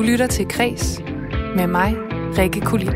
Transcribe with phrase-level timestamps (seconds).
[0.00, 1.00] Du lytter til Kres
[1.56, 1.94] med mig,
[2.38, 2.92] Rikke Kulin.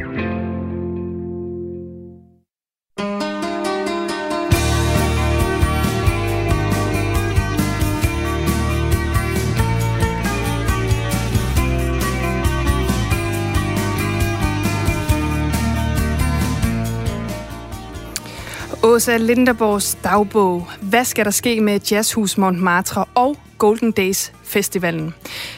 [18.85, 20.67] Åsa Linderborgs dagbog.
[20.83, 25.15] Hvad skal der ske med Jazzhus Montmartre og Golden Days Festivalen?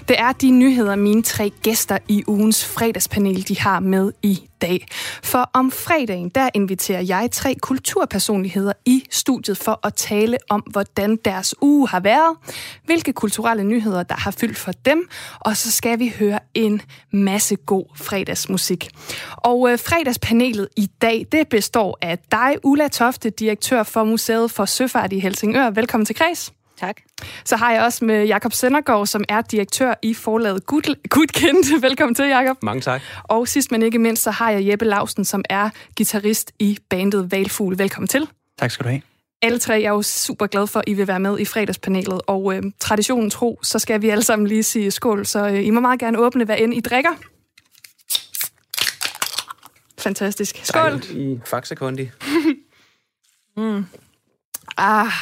[0.08, 4.86] Det er de nyheder, mine tre gæster i ugens fredagspanel, de har med i dag.
[5.22, 11.16] For om fredagen, der inviterer jeg tre kulturpersonligheder i studiet for at tale om, hvordan
[11.24, 12.36] deres uge har været,
[12.84, 15.08] hvilke kulturelle nyheder, der har fyldt for dem,
[15.40, 18.88] og så skal vi høre en masse god fredagsmusik.
[19.36, 24.64] Og øh, fredagspanelet i dag, det består af dig, Ulla Tofte, direktør for Museet for
[24.64, 25.70] Søfart i Helsingør.
[25.70, 26.52] Velkommen til Kreds.
[26.80, 27.00] Tak.
[27.44, 31.82] Så har jeg også med Jakob Sendergaard, som er direktør i forlaget Gudkendt.
[31.88, 32.62] Velkommen til, Jakob.
[32.62, 33.02] Mange tak.
[33.22, 37.32] Og sidst men ikke mindst, så har jeg Jeppe Lausten, som er guitarist i bandet
[37.32, 37.78] Valfugl.
[37.78, 38.28] Velkommen til.
[38.58, 39.02] Tak skal du have.
[39.42, 42.54] Alle tre er jo super glad for, at I vil være med i fredagspanelet, og
[42.54, 45.80] øh, traditionen tro, så skal vi alle sammen lige sige skål, så øh, I må
[45.80, 47.10] meget gerne åbne, hvad end I drikker.
[49.98, 50.60] Fantastisk.
[50.64, 50.82] Skål.
[50.82, 52.10] Dejligt I Faxe Kondi.
[53.56, 53.86] mm.
[54.76, 55.12] Ah,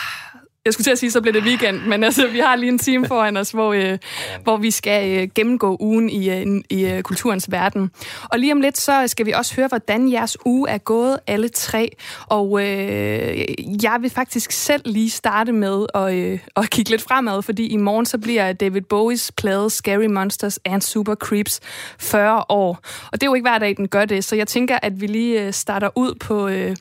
[0.64, 2.78] jeg skulle til at sige, så bliver det weekend, men altså, vi har lige en
[2.78, 3.98] time foran os, hvor, øh,
[4.42, 7.90] hvor vi skal øh, gennemgå ugen i, øh, i øh, kulturens verden.
[8.30, 11.48] Og lige om lidt, så skal vi også høre, hvordan jeres uge er gået, alle
[11.48, 11.96] tre.
[12.26, 13.38] Og øh,
[13.84, 17.76] jeg vil faktisk selv lige starte med at, øh, at kigge lidt fremad, fordi i
[17.76, 21.60] morgen så bliver David Bowies plade Scary Monsters and Super Creeps
[21.98, 22.78] 40 år.
[23.12, 25.06] Og det er jo ikke hver dag, den gør det, så jeg tænker, at vi
[25.06, 26.48] lige øh, starter ud på...
[26.48, 26.76] Øh,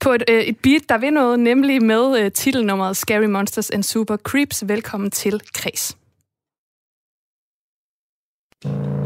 [0.00, 3.82] på et, øh, et beat, der vil noget, nemlig med øh, titelnummeret Scary Monsters and
[3.82, 4.68] Super Creeps.
[4.68, 5.96] Velkommen til Kreds.
[8.60, 8.97] thank you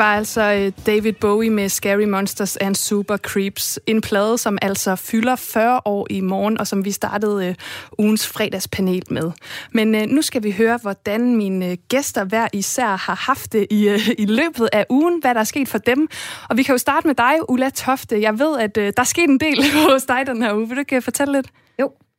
[0.00, 3.78] var altså øh, David Bowie med Scary Monsters and Super Creeps.
[3.86, 7.54] En plade, som altså fylder 40 år i morgen, og som vi startede øh,
[7.98, 9.30] ugens fredagspanel med.
[9.72, 13.88] Men øh, nu skal vi høre, hvordan mine gæster hver især har haft det i,
[14.18, 16.08] i løbet af ugen, hvad der er sket for dem.
[16.48, 18.20] Og vi kan jo starte med dig, Ulla Tofte.
[18.20, 20.68] Jeg ved, at der er sket en del hos dig den her uge.
[20.68, 21.46] Vil du ikke fortælle lidt?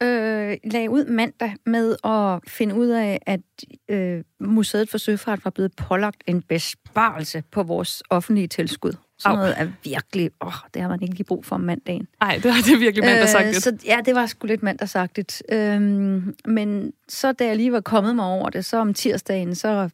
[0.01, 3.41] Øh, lagde ud mandag med at finde ud af, at
[3.89, 8.93] øh, Museet for Søfart var blevet pålagt en besparelse på vores offentlige tilskud.
[9.19, 10.31] Sådan noget er virkelig...
[10.41, 12.07] Åh, det har man ikke lige brug for om mandagen.
[12.21, 13.55] Nej, det var det virkelig mandagsagtigt.
[13.55, 15.43] Øh, så, ja, det var sgu lidt mandagsagtigt.
[15.51, 19.89] Øhm, men så da jeg lige var kommet mig over det, så om tirsdagen, så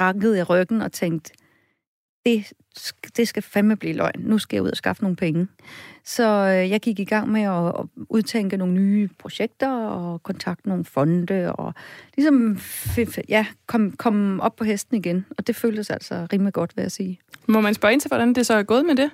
[0.00, 1.32] rankede jeg ryggen og tænkte,
[2.26, 2.52] det,
[3.16, 4.20] det skal fandme blive løgn.
[4.20, 5.48] Nu skal jeg ud og skaffe nogle penge.
[6.04, 10.68] Så øh, jeg gik i gang med at, at udtænke nogle nye projekter og kontakte
[10.68, 11.74] nogle fonde og
[12.16, 12.58] ligesom
[13.28, 15.26] ja, kom, kom op på hesten igen.
[15.38, 17.18] Og det føltes altså rimelig godt, vil jeg sige.
[17.46, 19.10] Må man spørge ind til, hvordan det så er gået med det?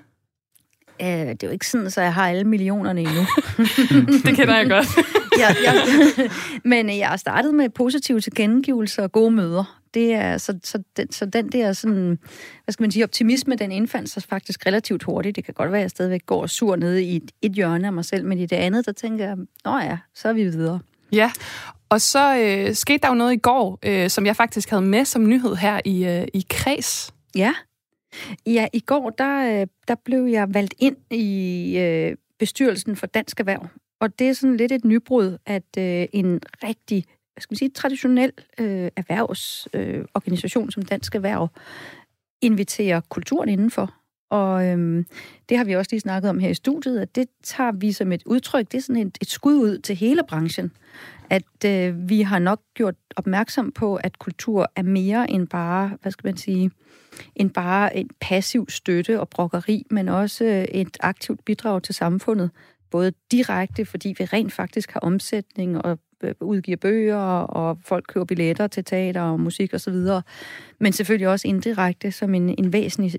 [1.03, 3.27] Øh, det er jo ikke sådan, så jeg har alle millionerne endnu.
[4.25, 4.87] det kender jeg godt.
[5.43, 5.73] ja, ja.
[6.65, 11.13] Men jeg har startet med positive tilkendegivelser og gode møder det er, så, så, den,
[11.13, 12.19] så den der sådan,
[12.65, 15.37] hvad skal man sige, optimisme, den indfandt sig faktisk relativt hurtigt.
[15.37, 17.93] Det kan godt være, at jeg stadigvæk går sur nede i et, et hjørne af
[17.93, 20.81] mig selv, men i det andet, der tænker jeg, nå ja, så er vi videre.
[21.13, 21.31] Ja,
[21.89, 25.05] og så øh, skete der jo noget i går, øh, som jeg faktisk havde med
[25.05, 27.15] som nyhed her i, øh, i Kreds.
[27.35, 27.55] Ja.
[28.47, 33.41] Ja, i går, der, øh, der blev jeg valgt ind i øh, bestyrelsen for Dansk
[33.41, 33.69] Erhverv.
[34.01, 37.05] Og det er sådan lidt et nybrud, at øh, en rigtig
[37.41, 41.49] skal man sige, traditionel øh, erhvervsorganisation øh, som Dansk Erhverv
[42.43, 43.95] inviterer kulturen indenfor.
[44.31, 45.07] Og øhm,
[45.49, 48.13] det har vi også lige snakket om her i studiet, at det tager vi som
[48.13, 50.73] et udtryk, det er sådan et, et skud ud til hele branchen,
[51.31, 56.13] at øh, vi har nok gjort opmærksom på, at kultur er mere end bare, hvad
[56.13, 56.71] skal man sige,
[57.37, 62.51] end bare en passiv støtte og brokkeri, men også øh, et aktivt bidrag til samfundet.
[62.91, 65.99] Både direkte, fordi vi rent faktisk har omsætning og
[66.41, 69.97] udgiver bøger, og folk køber billetter til teater og musik osv.,
[70.81, 73.15] men selvfølgelig også indirekte som en, en væsentlig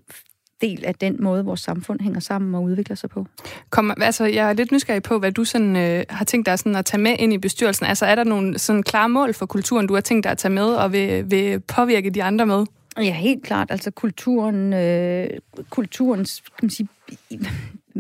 [0.62, 3.26] del af den måde, vores samfund hænger sammen og udvikler sig på.
[3.70, 6.76] Kom, altså, jeg er lidt nysgerrig på, hvad du sådan, øh, har tænkt dig sådan
[6.76, 7.86] at tage med ind i bestyrelsen.
[7.86, 10.54] Altså, er der nogle sådan klare mål for kulturen, du har tænkt dig at tage
[10.54, 12.66] med og vil, vil påvirke de andre med?
[12.98, 13.72] Ja, helt klart.
[13.72, 15.30] Altså kulturen, øh,
[15.70, 16.90] kulturens kan man sige,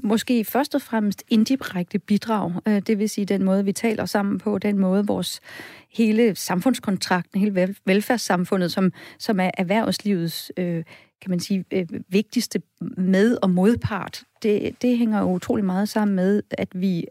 [0.03, 2.53] måske først og fremmest indirekte bidrag.
[2.67, 5.41] Øh, det vil sige den måde, vi taler sammen på, den måde, vores
[5.89, 10.83] hele samfundskontrakten, hele velfærdssamfundet, som, som er erhvervslivets, øh,
[11.21, 12.61] kan man sige, øh, vigtigste
[12.97, 17.05] med- og modpart, det, det hænger jo utrolig meget sammen med, at vi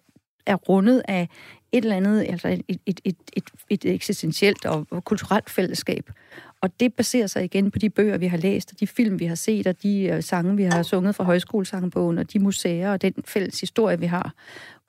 [0.46, 1.28] er rundet af
[1.72, 6.10] et eller andet, altså et, et, et, et, et eksistentielt og kulturelt fællesskab.
[6.60, 9.24] Og det baserer sig igen på de bøger, vi har læst, og de film, vi
[9.26, 13.02] har set, og de uh, sange, vi har sunget fra højskolesangbogen, og de museer, og
[13.02, 14.32] den fælles historie, vi har.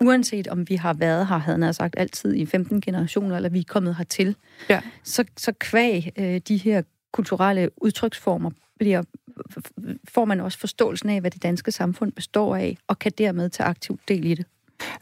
[0.02, 3.60] Uanset om vi har været her, havde han sagt, altid i 15 generationer, eller vi
[3.60, 4.36] er kommet hertil,
[4.70, 4.82] ja.
[5.04, 6.82] så, så kvæg uh, de her
[7.12, 9.04] kulturelle udtryksformer bliver,
[10.08, 13.68] får man også forståelsen af, hvad det danske samfund består af, og kan dermed tage
[13.68, 14.46] aktivt del i det.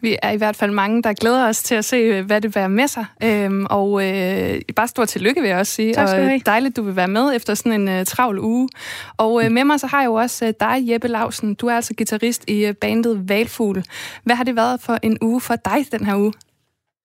[0.01, 2.67] Vi er i hvert fald mange, der glæder os til at se, hvad det bærer
[2.67, 3.05] med sig.
[3.23, 5.93] Øhm, og øh, bare stor tillykke, vil jeg også sige.
[5.93, 8.69] Tak skal og dejligt, du vil være med efter sådan en uh, travl uge.
[9.17, 11.55] Og øh, med mig så har jeg jo også uh, dig, Jeppe Lausen.
[11.55, 13.83] Du er altså guitarist i uh, bandet Valfugl.
[14.23, 16.33] Hvad har det været for en uge for dig den her uge?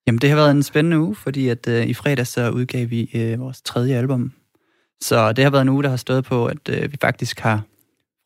[0.06, 3.10] Jamen, det har været en spændende uge, fordi at uh, i fredag så udgav vi
[3.14, 4.32] uh, vores tredje album.
[5.00, 7.62] Så det har været en uge, der har stået på, at uh, vi faktisk har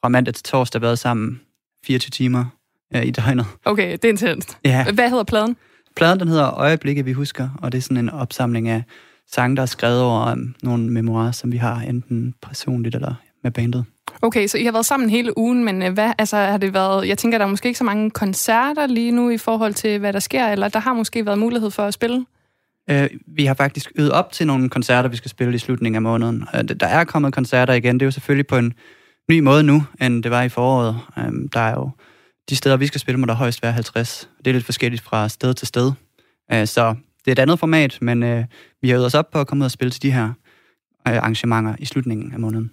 [0.00, 1.40] fra mandag til torsdag været sammen
[1.86, 2.55] 24 timer
[2.92, 3.46] ja, i døgnet.
[3.64, 4.58] Okay, det er intenst.
[4.64, 4.92] Ja.
[4.92, 5.56] Hvad hedder pladen?
[5.96, 8.82] Pladen, den hedder Øjeblikke, vi husker, og det er sådan en opsamling af
[9.30, 13.50] sange, der er skrevet over um, nogle memoirer, som vi har enten personligt eller med
[13.50, 13.84] bandet.
[14.22, 17.08] Okay, så I har været sammen hele ugen, men øh, hvad, altså, har det været,
[17.08, 20.12] jeg tænker, der er måske ikke så mange koncerter lige nu i forhold til, hvad
[20.12, 22.24] der sker, eller der har måske været mulighed for at spille?
[22.92, 26.02] Uh, vi har faktisk øvet op til nogle koncerter, vi skal spille i slutningen af
[26.02, 26.44] måneden.
[26.54, 27.94] Uh, der er kommet koncerter igen.
[27.94, 28.72] Det er jo selvfølgelig på en
[29.30, 31.00] ny måde nu, end det var i foråret.
[31.16, 31.90] Um, der er jo
[32.50, 34.28] de steder, vi skal spille, må der højst være 50.
[34.38, 35.92] Det er lidt forskelligt fra sted til sted.
[36.52, 38.44] Øh, så det er et andet format, men øh,
[38.82, 40.26] vi har øvet os op på at komme ud og spille til de her
[41.08, 42.70] øh, arrangementer i slutningen af måneden.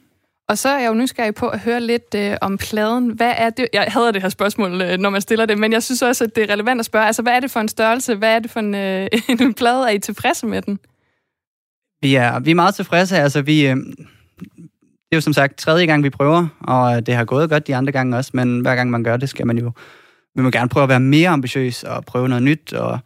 [0.49, 3.09] Og så er jeg jo nysgerrig på at høre lidt øh, om pladen.
[3.09, 3.67] Hvad er det?
[3.73, 6.35] Jeg hader det her spørgsmål, øh, når man stiller det, men jeg synes også, at
[6.35, 7.05] det er relevant at spørge.
[7.05, 8.15] Altså, hvad er det for en størrelse?
[8.15, 9.07] Hvad er det for en, øh,
[9.47, 9.83] en plade?
[9.83, 10.79] Er I tilfredse med den?
[12.01, 13.17] Vi er, vi er meget tilfredse.
[13.17, 13.77] Altså, vi, øh,
[15.13, 17.75] det er jo som sagt tredje gang, vi prøver, og det har gået godt de
[17.75, 19.71] andre gange også, men hver gang man gør det, skal man jo
[20.35, 22.73] vi må gerne prøve at være mere ambitiøs og prøve noget nyt.
[22.73, 22.99] Og,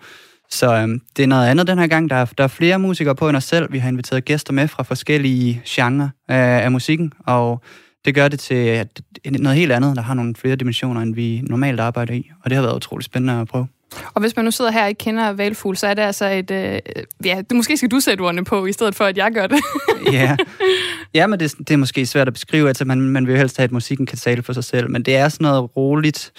[0.49, 2.09] så øhm, det er noget andet den her gang.
[2.09, 3.71] Der er, der er flere musikere på end os selv.
[3.71, 7.61] Vi har inviteret gæster med fra forskellige genrer øh, af musikken, og
[8.05, 8.87] det gør det til
[9.25, 12.31] noget helt andet, der har nogle flere dimensioner, end vi normalt arbejder i.
[12.43, 13.67] Og det har været utroligt spændende at prøve.
[14.13, 16.51] Og hvis man nu sidder her og ikke kender valfugl, så er det altså et...
[16.51, 16.79] Øh,
[17.25, 19.59] ja, du, måske skal du sætte ordene på, i stedet for, at jeg gør det.
[20.13, 20.37] ja.
[21.13, 22.67] ja, men det, det er måske svært at beskrive.
[22.67, 24.89] Altså, man, man vil jo helst have, at musikken kan tale for sig selv.
[24.89, 26.31] Men det er sådan noget roligt,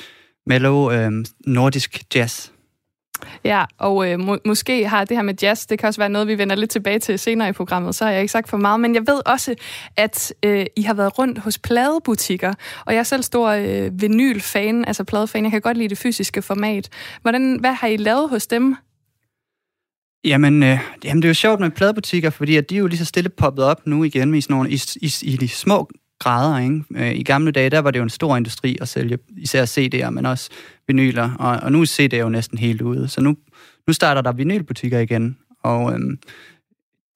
[0.47, 1.13] mellow, øh,
[1.47, 2.49] nordisk jazz.
[3.45, 6.29] Ja, og øh, må, måske har det her med jazz, det kan også være noget,
[6.29, 8.81] vi vender lidt tilbage til senere i programmet, så har jeg ikke sagt for meget,
[8.81, 9.55] men jeg ved også,
[9.97, 12.55] at øh, I har været rundt hos pladebutikker,
[12.87, 16.43] og jeg er selv stor øh, vinyl-fan, altså pladefan, jeg kan godt lide det fysiske
[16.43, 16.89] format.
[17.23, 18.77] Hvordan, hvad har I lavet hos dem?
[20.25, 22.99] Jamen, øh, jamen, det er jo sjovt med pladebutikker, fordi at de er jo lige
[22.99, 26.59] så stille poppet op nu igen i, sådan nogle, i, i, i de små grader.
[26.59, 26.85] Ikke?
[26.91, 30.11] Øh, I gamle dage, der var det jo en stor industri at sælge især CD'er,
[30.11, 30.51] men også
[30.87, 33.09] vinyler, og, og nu er CD'er jo næsten helt ude.
[33.09, 33.37] Så nu,
[33.87, 36.19] nu starter der vinylbutikker igen, og øhm,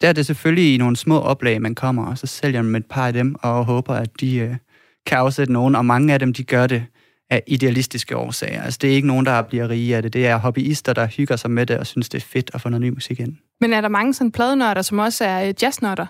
[0.00, 2.86] der er det selvfølgelig i nogle små oplag, man kommer, og så sælger man et
[2.86, 4.56] par af dem, og håber, at de øh,
[5.06, 6.84] kan afsætte nogen, og mange af dem, de gør det
[7.30, 8.62] af idealistiske årsager.
[8.62, 10.12] Altså, det er ikke nogen, der bliver rige af det.
[10.12, 12.68] Det er hobbyister, der hygger sig med det, og synes, det er fedt at få
[12.68, 13.36] noget ny musik ind.
[13.60, 16.06] Men er der mange sådan pladenørder, som også er øh, jazznørder?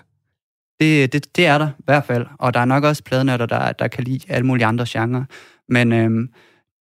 [0.79, 3.71] Det, det, det er der i hvert fald, og der er nok også pladenørder, der,
[3.71, 5.23] der kan lide alle mulige andre genrer.
[5.69, 6.29] Men øhm,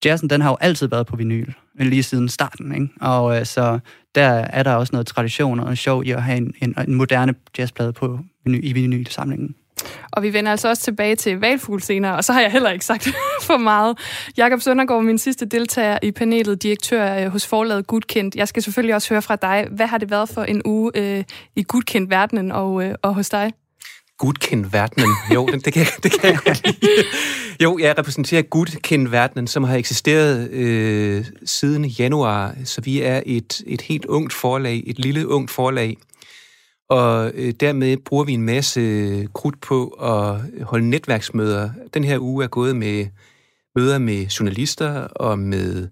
[0.05, 2.89] jazzen, den har jo altid været på vinyl, lige siden starten, ikke?
[3.01, 3.79] Og øh, så
[4.15, 7.35] der er der også noget tradition og sjov i at have en, en, en moderne
[7.59, 9.55] jazzplade på vinyl, i vinylsamlingen.
[10.13, 12.85] Og vi vender altså også tilbage til valfugl senere, og så har jeg heller ikke
[12.85, 13.09] sagt
[13.49, 13.99] for meget.
[14.37, 18.37] Jakob Søndergaard, min sidste deltager i panelet, direktør øh, hos forlaget Gudkendt.
[18.37, 19.67] Jeg skal selvfølgelig også høre fra dig.
[19.71, 21.25] Hvad har det været for en uge øh,
[21.57, 23.53] i Gudkendt-verdenen og, øh, og hos dig?
[24.23, 25.11] Gudkendt-verdenen.
[25.35, 27.05] Jo, det, det, kan, det kan jeg godt lide.
[27.63, 33.81] Jo, jeg repræsenterer Gudkendt-verdenen, som har eksisteret øh, siden januar, så vi er et, et
[33.81, 35.97] helt ungt forlag, et lille ungt forlag,
[36.91, 41.71] og øh, dermed bruger vi en masse øh, krudt på at holde netværksmøder.
[41.95, 43.07] Den her uge er gået med
[43.77, 45.89] møder med journalister og med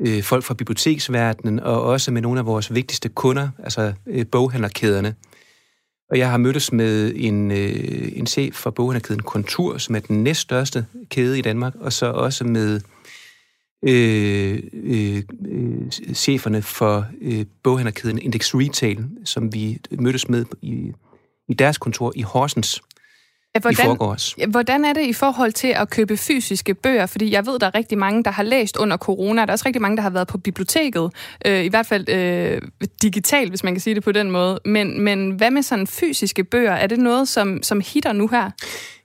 [0.00, 5.14] øh, folk fra biblioteksverdenen, og også med nogle af vores vigtigste kunder, altså øh, boghandlerkæderne.
[6.10, 10.24] Og jeg har mødtes med en, øh, en chef fra boghandlerkæden Kontur, som er den
[10.24, 12.80] næststørste kæde i Danmark, og så også med
[13.82, 20.92] øh, øh, øh cheferne for øh, boghandlerkæden Index Retail, som vi mødtes med i,
[21.48, 22.82] i deres kontor i Horsens
[23.58, 24.34] hvordan, i forgårs.
[24.48, 27.06] Hvordan er det i forhold til at købe fysiske bøger?
[27.06, 29.40] Fordi jeg ved, der er rigtig mange, der har læst under corona.
[29.40, 31.10] Der er også rigtig mange, der har været på biblioteket.
[31.46, 32.62] Øh, I hvert fald øh,
[33.02, 34.60] digitalt, hvis man kan sige det på den måde.
[34.64, 36.72] Men, men hvad med sådan fysiske bøger?
[36.72, 38.50] Er det noget, som, som hitter nu her?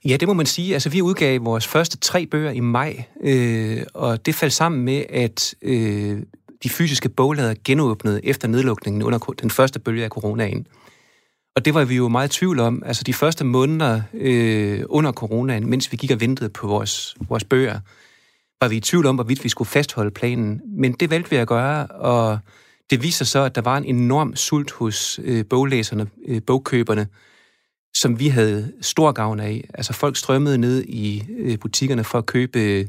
[0.04, 0.74] Ja, det må man sige.
[0.74, 5.04] Altså, vi udgav vores første tre bøger i maj, øh, og det faldt sammen med,
[5.10, 6.18] at øh,
[6.62, 10.66] de fysiske boglader genåbnede efter nedlukningen under den første bølge af coronaen.
[11.56, 12.82] Og det var vi jo meget i tvivl om.
[12.86, 17.44] Altså de første måneder øh, under coronaen, mens vi gik og ventede på vores, vores
[17.44, 17.80] bøger,
[18.60, 20.60] var vi i tvivl om, hvorvidt vi skulle fastholde planen.
[20.66, 22.38] Men det valgte vi at gøre, og
[22.90, 27.06] det viser så, at der var en enorm sult hos øh, boglæserne, øh, bogkøberne,
[27.94, 29.68] som vi havde stor gavn af.
[29.74, 32.86] Altså folk strømmede ned i øh, butikkerne for at købe øh,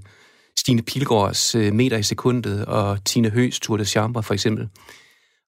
[0.59, 4.69] Stine Pilgaards øh, Meter i sekundet og Tine Høs Tour de Chambre for eksempel.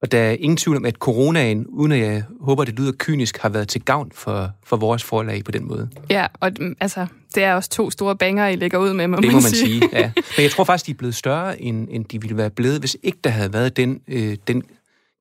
[0.02, 3.38] Og der er ingen tvivl om, at coronaen, uden at jeg håber, det lyder kynisk,
[3.38, 5.90] har været til gavn for, for vores forlag på den måde.
[6.10, 9.18] Ja, og mm, altså, det er også to store banger, I lægger ud med, må
[9.18, 9.80] det man må man sige.
[9.82, 10.12] sige, ja.
[10.38, 12.98] Men jeg tror faktisk, de er blevet større, end, end de ville være blevet, hvis
[13.04, 14.64] ikke der havde været den, øh, den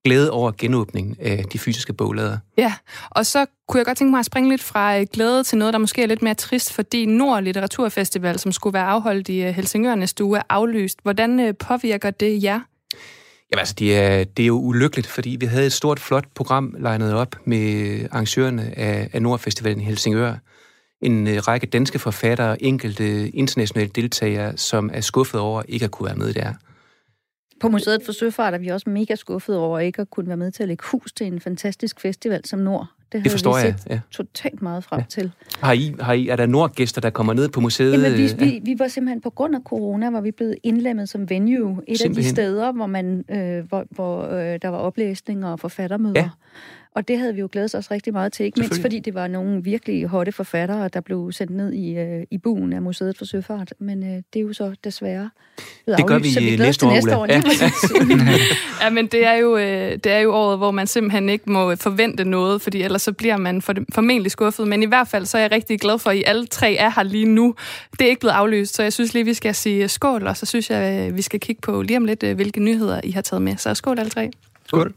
[0.05, 2.37] glæde over genåbningen af de fysiske boglader.
[2.57, 2.73] Ja,
[3.09, 5.73] og så kunne jeg godt tænke mig at springe lidt fra øh, glæde til noget,
[5.73, 9.53] der måske er lidt mere trist, fordi Nord Litteraturfestival, som skulle være afholdt i øh,
[9.53, 10.99] Helsingør næste uge, er aflyst.
[11.03, 12.59] Hvordan øh, påvirker det jer?
[13.51, 16.75] Jamen altså, det er, det er jo ulykkeligt, fordi vi havde et stort, flot program
[16.79, 20.35] legnet op med arrangørerne af, af Nordfestivalen i Helsingør.
[21.01, 25.91] En uh, række danske forfattere og enkelte internationale deltagere, som er skuffet over ikke at
[25.91, 26.53] kunne være med der.
[27.61, 30.51] På Museet for Søfart er vi også mega skuffet over ikke at kunne være med
[30.51, 32.87] til at lægge hus til en fantastisk festival som Nord.
[33.11, 33.99] Det, det forstår vi jeg, ja.
[34.11, 35.05] totalt meget frem ja.
[35.09, 35.31] til.
[35.61, 37.91] Har I, har I, er der nordgæster, der kommer ned på museet?
[37.93, 41.29] Jamen, vi, vi, vi var simpelthen på grund af corona, var vi blevet indlemmet som
[41.29, 41.81] venue.
[41.87, 42.09] Et simpelthen.
[42.09, 46.21] af de steder, hvor, man, øh, hvor, hvor øh, der var oplæsninger og forfattermøder.
[46.21, 46.29] Ja.
[46.95, 49.27] Og det havde vi jo glædet os rigtig meget til, ikke mindst fordi det var
[49.27, 53.25] nogle virkelig hotte forfattere, der blev sendt ned i, øh, i buen af Museet for
[53.25, 53.73] Søfart.
[53.79, 55.29] Men øh, det er jo så desværre
[55.97, 57.41] Det gør vi, så vi næste år, næste år ja.
[58.83, 61.75] ja, men det er, jo, øh, det er jo året, hvor man simpelthen ikke må
[61.75, 64.67] forvente noget, fordi ellers så bliver man for, formentlig skuffet.
[64.67, 66.89] Men i hvert fald så er jeg rigtig glad for, at I alle tre er
[66.95, 67.55] her lige nu.
[67.91, 70.45] Det er ikke blevet aflyst, så jeg synes lige, vi skal sige skål, og så
[70.45, 73.57] synes jeg, vi skal kigge på lige om lidt, hvilke nyheder I har taget med.
[73.57, 74.31] Så skål alle tre.
[74.67, 74.93] Skål.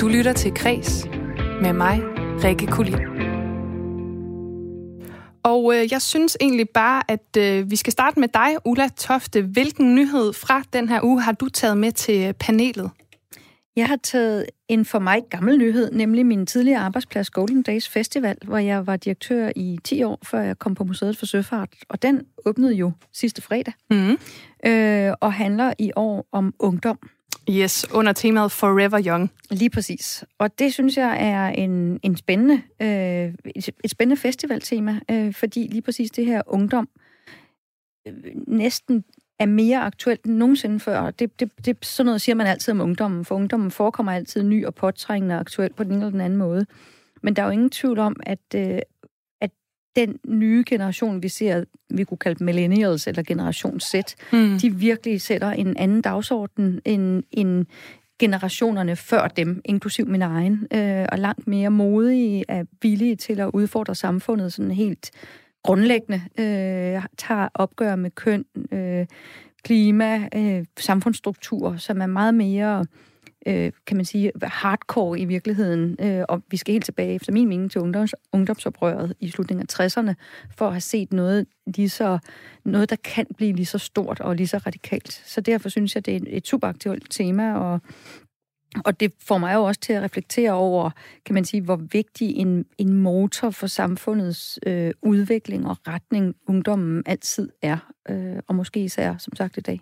[0.00, 1.06] Du lytter til Kres
[1.62, 2.00] med mig,
[2.44, 3.16] Rikke Kulin.
[5.42, 9.42] Og øh, jeg synes egentlig bare, at øh, vi skal starte med dig, Ulla Tofte.
[9.42, 12.90] Hvilken nyhed fra den her uge har du taget med til øh, panelet?
[13.76, 18.36] Jeg har taget en for mig gammel nyhed, nemlig min tidligere arbejdsplads Golden Days Festival,
[18.44, 21.68] hvor jeg var direktør i 10 år, før jeg kom på Museet for Søfart.
[21.88, 24.18] Og den åbnede jo sidste fredag, mm.
[24.70, 26.98] øh, og handler i år om ungdom.
[27.50, 29.30] Yes, under temaet Forever Young.
[29.50, 30.24] Lige præcis.
[30.38, 35.66] Og det synes jeg er en, en spændende, øh, et, et spændende festivaltema, øh, fordi
[35.66, 36.88] lige præcis det her ungdom
[38.08, 38.14] øh,
[38.46, 39.04] næsten
[39.38, 41.10] er mere aktuelt end nogensinde før.
[41.10, 44.66] Det, det, det, sådan noget siger man altid om ungdommen, for ungdommen forekommer altid ny
[44.66, 46.66] og påtrængende og aktuel på den ene eller den anden måde.
[47.22, 48.78] Men der er jo ingen tvivl om, at, øh,
[49.40, 49.50] at
[49.96, 53.94] den nye generation, vi ser, vi kunne kalde millennials eller generation Z,
[54.32, 54.58] mm.
[54.58, 57.66] de virkelig sætter en anden dagsorden end, end
[58.18, 63.50] generationerne før dem, inklusiv min egen, øh, og langt mere modige, er villige til at
[63.52, 65.10] udfordre samfundet sådan helt
[65.66, 69.06] grundlæggende øh, tager opgør med køn, øh,
[69.64, 72.86] klima, øh, samfundsstruktur, som er meget mere,
[73.46, 75.96] øh, kan man sige, hardcore i virkeligheden.
[76.00, 79.80] Øh, og vi skal helt tilbage, efter min mening, til ungdoms, ungdomsoprøret i slutningen af
[79.80, 80.14] 60'erne,
[80.56, 82.18] for at have set noget, lige så,
[82.64, 85.12] noget, der kan blive lige så stort og lige så radikalt.
[85.12, 87.80] Så derfor synes jeg, det er et, et super aktuelt tema, og
[88.84, 90.90] og det får mig jo også til at reflektere over,
[91.24, 97.02] kan man sige, hvor vigtig en, en motor for samfundets øh, udvikling og retning ungdommen
[97.06, 97.78] altid er,
[98.08, 99.80] øh, og måske især, som sagt, i dag.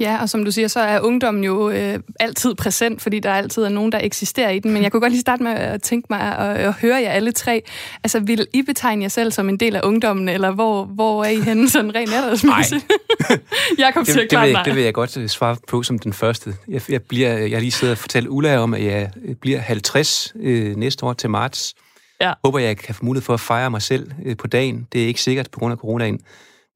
[0.00, 3.62] Ja, og som du siger, så er ungdommen jo øh, altid præsent, fordi der altid
[3.62, 4.72] er nogen, der eksisterer i den.
[4.72, 7.32] Men jeg kunne godt lige starte med at tænke mig at, at høre jer alle
[7.32, 7.62] tre.
[8.04, 11.28] Altså, vil I betegne jer selv som en del af ungdommen, eller hvor, hvor er
[11.28, 12.86] I henne sådan rent aldersmæssigt?
[13.78, 16.12] Jakob siger det, det, vil jeg, det vil jeg godt øh, svare på som den
[16.12, 16.54] første.
[16.68, 20.32] Jeg, jeg, bliver, jeg har lige siddet og fortalt Ulla om, at jeg bliver 50
[20.40, 21.74] øh, næste år til marts.
[22.20, 22.32] Ja.
[22.44, 24.86] Håber, jeg kan få mulighed for at fejre mig selv øh, på dagen.
[24.92, 26.20] Det er ikke sikkert på grund af coronaen.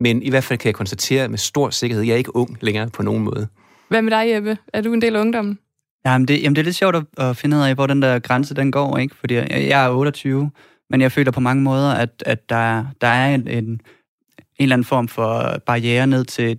[0.01, 2.59] Men i hvert fald kan jeg konstatere med stor sikkerhed, at jeg er ikke ung
[2.61, 3.49] længere på nogen måde.
[3.89, 4.59] Hvad med dig, Jeppe?
[4.73, 5.59] Er du en del af ungdommen?
[6.07, 8.55] Jamen det, jamen det er lidt sjovt at, finde ud af, hvor den der grænse
[8.55, 9.15] den går, ikke?
[9.17, 10.51] Fordi jeg, jeg er 28,
[10.91, 13.81] men jeg føler på mange måder, at, at der, der er en, en, en
[14.59, 16.59] eller anden form for barriere ned til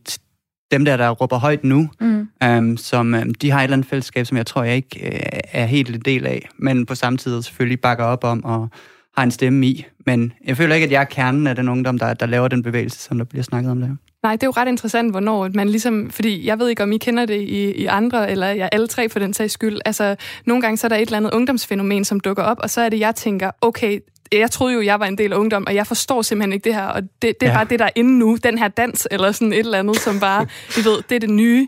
[0.72, 2.28] dem der, der råber højt nu, mm.
[2.44, 5.40] øhm, som øhm, de har et eller andet fællesskab, som jeg tror, jeg ikke øh,
[5.52, 8.70] er helt en del af, men på samme tid selvfølgelig bakker op om og
[9.18, 9.86] har en stemme i.
[10.06, 12.64] Men jeg føler ikke, at jeg er kernen af den ungdom, der, der laver den
[12.64, 13.96] bevægelse, som der bliver snakket om der.
[14.24, 16.10] Nej, det er jo ret interessant, hvornår man ligesom...
[16.10, 19.10] Fordi jeg ved ikke, om I kender det i, i andre, eller jeg alle tre
[19.10, 19.80] for den sags skyld.
[19.86, 22.82] Altså, nogle gange så er der et eller andet ungdomsfænomen, som dukker op, og så
[22.82, 24.00] er det, jeg tænker, okay,
[24.40, 26.76] jeg troede jo, jeg var en del af ungdom, og jeg forstår simpelthen ikke det
[26.76, 27.54] her, og det, det er ja.
[27.58, 30.20] bare det, der er inde nu, den her dans, eller sådan et eller andet, som
[30.20, 31.68] bare, vi ved, det er det nye.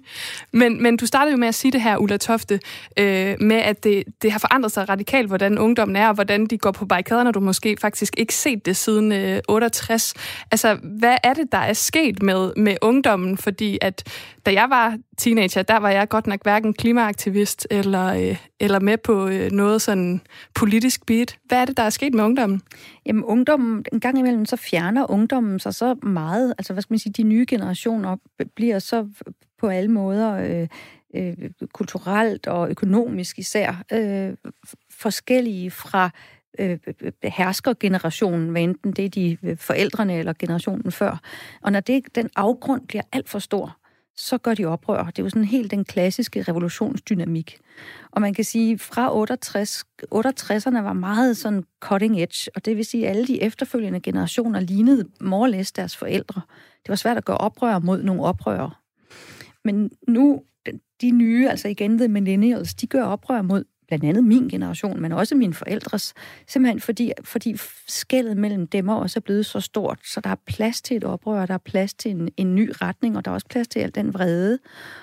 [0.51, 2.59] Men, men du startede jo med at sige det her, Ulla Tofte,
[2.99, 6.57] øh, med at det, det har forandret sig radikalt, hvordan ungdommen er, og hvordan de
[6.57, 10.13] går på barrikaderne, du måske faktisk ikke set det siden øh, 68.
[10.51, 13.37] Altså, hvad er det, der er sket med, med ungdommen?
[13.37, 14.03] Fordi at
[14.45, 18.97] da jeg var teenager, der var jeg godt nok hverken klimaaktivist eller, øh, eller med
[18.97, 20.21] på øh, noget sådan
[20.55, 21.37] politisk beat.
[21.45, 22.61] Hvad er det, der er sket med ungdommen?
[23.05, 26.53] Jamen ungdommen, en gang imellem, så fjerner ungdommen sig så meget.
[26.57, 28.15] Altså hvad skal man sige, de nye generationer
[28.55, 29.07] bliver så
[29.59, 30.67] på alle måder øh,
[31.15, 34.33] øh, kulturelt og økonomisk især øh,
[34.91, 36.09] forskellige fra
[36.59, 36.79] øh,
[37.23, 41.17] herskergenerationen, hvad enten det er de øh, forældrene eller generationen før.
[41.61, 43.77] Og når det, den afgrund bliver alt for stor,
[44.17, 45.03] så gør de oprør.
[45.03, 47.57] Det er jo sådan helt den klassiske revolutionsdynamik.
[48.11, 49.83] Og man kan sige, fra 68,
[50.15, 54.59] 68'erne var meget sådan cutting edge, og det vil sige, at alle de efterfølgende generationer
[54.59, 56.41] lignede more deres forældre.
[56.83, 58.81] Det var svært at gøre oprør mod nogle oprører.
[59.63, 60.43] Men nu,
[61.01, 63.63] de nye, altså igen the millennials, de gør oprør mod
[63.99, 66.13] blandt andet min generation, men også mine forældres,
[66.47, 70.35] simpelthen fordi, fordi skældet mellem dem og os er blevet så stort, så der er
[70.45, 73.35] plads til et oprør, der er plads til en, en ny retning, og der er
[73.35, 74.59] også plads til al den vrede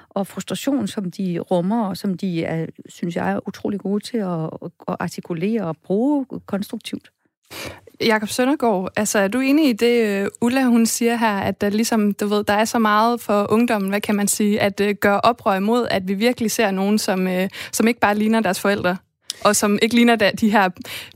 [0.09, 4.19] og frustration, som de rummer, og som de, er, synes jeg, er utrolig gode til
[4.19, 4.51] at,
[4.89, 7.11] at artikulere og bruge konstruktivt.
[8.01, 11.71] Jakob Søndergaard, altså er du enig i det, øh, Ulla hun siger her, at der
[11.71, 14.95] ligesom, du ved, der er så meget for ungdommen, hvad kan man sige, at øh,
[14.95, 18.61] gøre oprør imod, at vi virkelig ser nogen, som, øh, som ikke bare ligner deres
[18.61, 18.97] forældre,
[19.45, 20.69] og som ikke ligner de her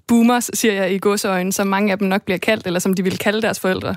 [0.06, 3.02] boomers, siger jeg i godsøjne, som mange af dem nok bliver kaldt, eller som de
[3.02, 3.94] vil kalde deres forældre?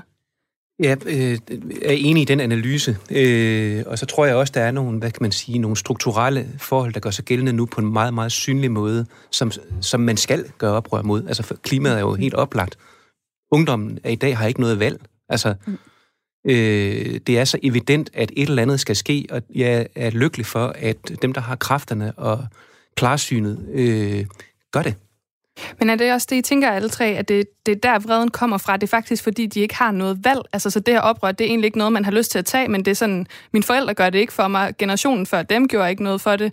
[0.78, 1.38] Jeg øh,
[1.82, 5.10] er enig i den analyse, øh, og så tror jeg også, der er nogle, hvad
[5.10, 8.32] kan man sige, nogle strukturelle forhold, der gør sig gældende nu på en meget, meget
[8.32, 11.26] synlig måde, som, som man skal gøre oprør mod.
[11.26, 12.78] Altså, klimaet er jo helt oplagt.
[13.52, 15.00] Ungdommen af i dag har ikke noget valg.
[15.28, 15.54] Altså,
[16.46, 20.46] øh, det er så evident, at et eller andet skal ske, og jeg er lykkelig
[20.46, 22.46] for, at dem, der har kræfterne og
[22.96, 24.26] klarsynet, øh,
[24.72, 24.94] gør det.
[25.78, 28.30] Men er det også det, I tænker alle tre, at det, det er der, vreden
[28.30, 28.76] kommer fra?
[28.76, 30.40] Det er faktisk, fordi de ikke har noget valg.
[30.52, 32.44] Altså, så det her oprør, det er egentlig ikke noget, man har lyst til at
[32.44, 35.68] tage, men det er sådan, mine forældre gør det ikke for mig, generationen før dem
[35.68, 36.52] gjorde ikke noget for det.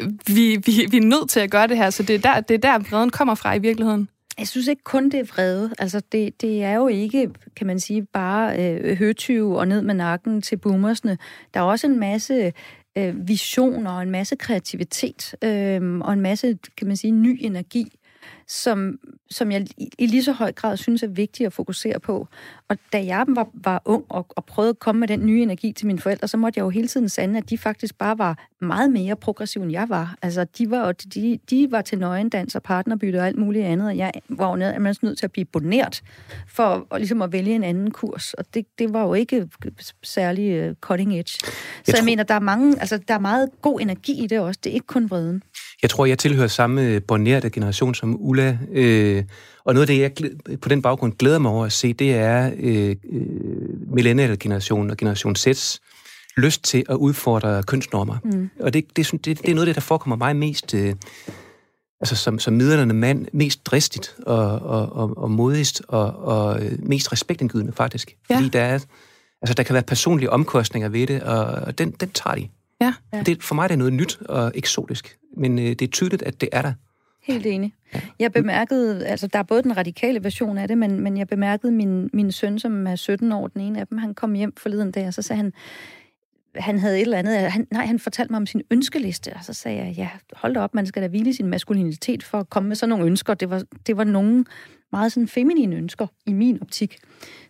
[0.00, 2.40] Øh, vi, vi, vi er nødt til at gøre det her, så det er der,
[2.40, 4.08] det er der vreden kommer fra i virkeligheden.
[4.38, 5.70] Jeg synes ikke kun, det er vrede.
[5.78, 9.94] Altså, det, det er jo ikke, kan man sige, bare øh, høtyve og ned med
[9.94, 11.18] nakken til boomersne.
[11.54, 12.52] Der er også en masse
[12.98, 17.98] øh, visioner og en masse kreativitet øh, og en masse, kan man sige, ny energi,
[18.48, 18.98] som,
[19.30, 19.66] som jeg
[19.98, 22.28] i lige så høj grad synes er vigtigt at fokusere på.
[22.68, 25.72] Og da jeg var, var ung og, og prøvede at komme med den nye energi
[25.72, 28.48] til mine forældre, så måtte jeg jo hele tiden sande, at de faktisk bare var
[28.60, 30.16] meget mere progressive, end jeg var.
[30.22, 33.96] Altså, de var, de, de var til nøgendans og partnerbytte og alt muligt andet, og
[33.96, 36.02] jeg var jo nødt, nødt til at blive boneret
[36.48, 38.34] for at, ligesom at vælge en anden kurs.
[38.34, 39.48] Og det, det var jo ikke
[40.02, 41.30] særlig uh, cutting edge.
[41.30, 42.04] Så jeg, jeg tror...
[42.04, 44.60] mener, der er, mange, altså, der er meget god energi i det også.
[44.64, 45.42] Det er ikke kun vreden.
[45.82, 48.35] Jeg tror, jeg tilhører samme bornerte generation som Ulla.
[48.72, 49.24] Øh,
[49.64, 52.52] og noget af det, jeg på den baggrund glæder mig over at se, det er
[52.58, 53.26] øh, øh
[53.94, 55.78] millennial-generationen og generation Z's
[56.36, 58.16] lyst til at udfordre kønsnormer.
[58.24, 58.50] Mm.
[58.60, 60.74] Og det, det, det, det er noget af det, der forekommer mig mest...
[60.74, 60.94] Øh,
[62.00, 66.72] altså som, som midlerne mand, mest dristigt og, og, og, og modigst og, og øh,
[66.78, 68.16] mest respektindgydende faktisk.
[68.30, 68.36] Ja.
[68.36, 68.78] Fordi der, er,
[69.42, 72.48] altså, der kan være personlige omkostninger ved det, og, og den, den tager de.
[72.80, 72.94] Ja.
[73.12, 73.22] ja.
[73.22, 76.40] Det, for mig er det noget nyt og eksotisk, men øh, det er tydeligt, at
[76.40, 76.72] det er der.
[77.26, 77.74] Helt enig.
[78.18, 81.72] Jeg bemærkede, altså der er både den radikale version af det, men, men jeg bemærkede
[81.72, 84.90] min, min søn, som er 17 år, den ene af dem, han kom hjem forleden
[84.90, 85.52] dag, og så sagde han,
[86.54, 89.52] han havde et eller andet, han, nej, han fortalte mig om sin ønskeliste, og så
[89.52, 92.68] sagde jeg, ja, hold da op, man skal da hvile sin maskulinitet for at komme
[92.68, 93.34] med sådan nogle ønsker.
[93.34, 94.44] Det var, det var nogle
[94.92, 96.98] meget sådan feminine ønsker i min optik.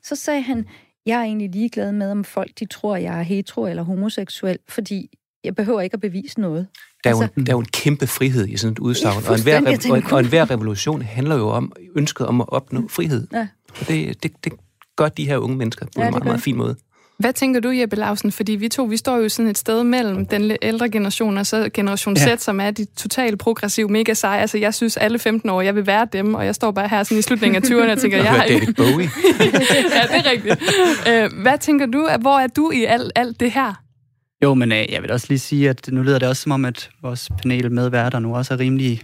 [0.03, 0.67] Så sagde han,
[1.07, 5.11] jeg er egentlig ligeglad med, om folk de tror, jeg er hetero eller homoseksuel, fordi
[5.47, 6.67] jeg behøver ikke at bevise noget.
[7.05, 9.23] Der er, jo en, altså- der er jo en kæmpe frihed i sådan et udsagn,
[9.23, 13.27] ja, og, enhver, og, og enhver revolution handler jo om ønsket om at opnå frihed.
[13.33, 13.47] Ja.
[13.81, 14.53] Og det, det, det
[14.97, 16.77] gør de her unge mennesker på ja, en meget, meget fin måde.
[17.19, 18.33] Hvad tænker du, Jeppe Lausen?
[18.33, 21.71] Fordi vi to, vi står jo sådan et sted mellem den ældre generation og så
[21.75, 22.37] generation ja.
[22.37, 24.41] Z, som er de totalt progressive, mega seje.
[24.41, 27.03] Altså, jeg synes, alle 15 år, jeg vil være dem, og jeg står bare her
[27.03, 28.91] sådan i slutningen af 20'erne og tænker, jeg har David Bowie.
[29.97, 30.63] ja, det er rigtigt.
[31.09, 33.86] Øh, hvad tænker du, hvor er du i alt, alt det her?
[34.43, 36.65] Jo, men øh, jeg vil også lige sige, at nu lyder det også som om,
[36.65, 39.03] at vores panel medværter nu også er rimelig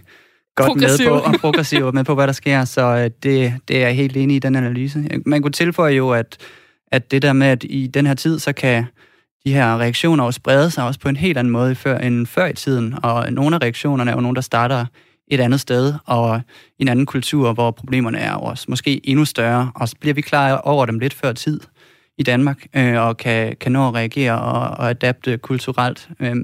[0.55, 3.87] godt med på, og progressive med på, hvad der sker, så øh, det, det er
[3.87, 5.09] jeg helt enig i den analyse.
[5.25, 6.37] Man kunne tilføje jo, at,
[6.91, 8.85] at det der med, at i den her tid, så kan
[9.45, 12.45] de her reaktioner også sprede sig også på en helt anden måde før, end før
[12.45, 14.85] i tiden, og nogle af reaktionerne er jo nogle, der starter
[15.27, 16.41] et andet sted, og
[16.79, 20.21] i en anden kultur, hvor problemerne er også måske endnu større, og så bliver vi
[20.21, 21.59] klar over dem lidt før tid
[22.17, 26.35] i Danmark, øh, og kan, kan nå at reagere og, og adapte kulturelt øh,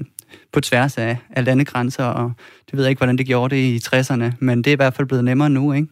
[0.51, 2.31] på tværs af, af landegrænser, og
[2.65, 4.93] det ved jeg ikke, hvordan det gjorde det i 60'erne, men det er i hvert
[4.93, 5.87] fald blevet nemmere nu, ikke?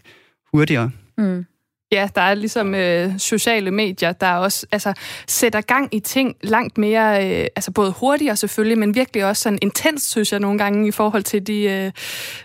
[0.54, 0.92] Hurtigere.
[1.18, 1.46] Mm.
[1.92, 4.94] Ja, der er ligesom øh, sociale medier, der også altså,
[5.28, 9.60] sætter gang i ting langt mere, øh, altså både hurtigere selvfølgelig, men virkelig også sådan
[9.62, 11.92] intens, synes jeg nogle gange, i forhold til de øh,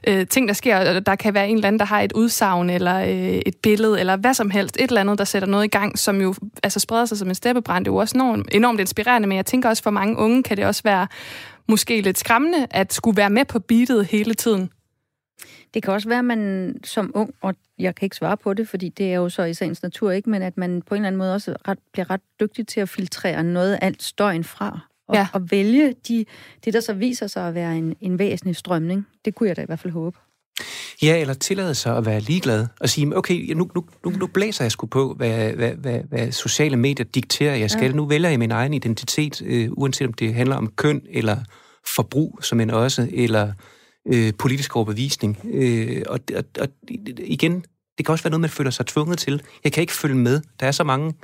[0.09, 1.00] øh, ting, der sker.
[1.00, 4.16] Der kan være en eller anden, der har et udsagn, eller øh, et billede, eller
[4.16, 7.05] hvad som helst, et eller andet, der sætter noget i gang, som jo altså, spreder
[7.05, 7.85] sig som en steppebrand.
[7.85, 10.57] Det er jo også enormt, enormt inspirerende, men jeg tænker også, for mange unge kan
[10.57, 11.07] det også være
[11.68, 14.70] måske lidt skræmmende, at skulle være med på beatet hele tiden.
[15.75, 18.69] Det kan også være, at man som ung, og jeg kan ikke svare på det,
[18.69, 21.07] fordi det er jo så i sagens natur ikke, men at man på en eller
[21.07, 24.81] anden måde også ret, bliver ret dygtig til at filtrere noget af alt støjen fra.
[25.09, 25.29] Og, ja.
[25.33, 26.25] og vælge de,
[26.65, 29.07] det, der så viser sig at være en, en væsentlig strømning.
[29.25, 30.19] Det kunne jeg da i hvert fald håbe.
[31.03, 34.65] Ja, eller tillade sig at være ligeglad og sige, okay, nu, nu, nu, nu blæser
[34.65, 37.91] jeg sgu på, hvad, hvad, hvad, hvad sociale medier dikterer, jeg skal.
[37.91, 37.93] Ja.
[37.93, 41.37] Nu vælger jeg min egen identitet, øh, uanset om det handler om køn eller
[41.97, 43.53] forbrug, som en også, eller
[44.07, 45.38] øh, politisk overbevisning.
[45.45, 46.69] Øh, og, og, og
[47.19, 47.65] igen,
[47.99, 49.43] det kan også være noget, man føler sig tvunget til.
[49.65, 50.41] Jeg kan ikke følge med.
[50.61, 51.15] Der er så mange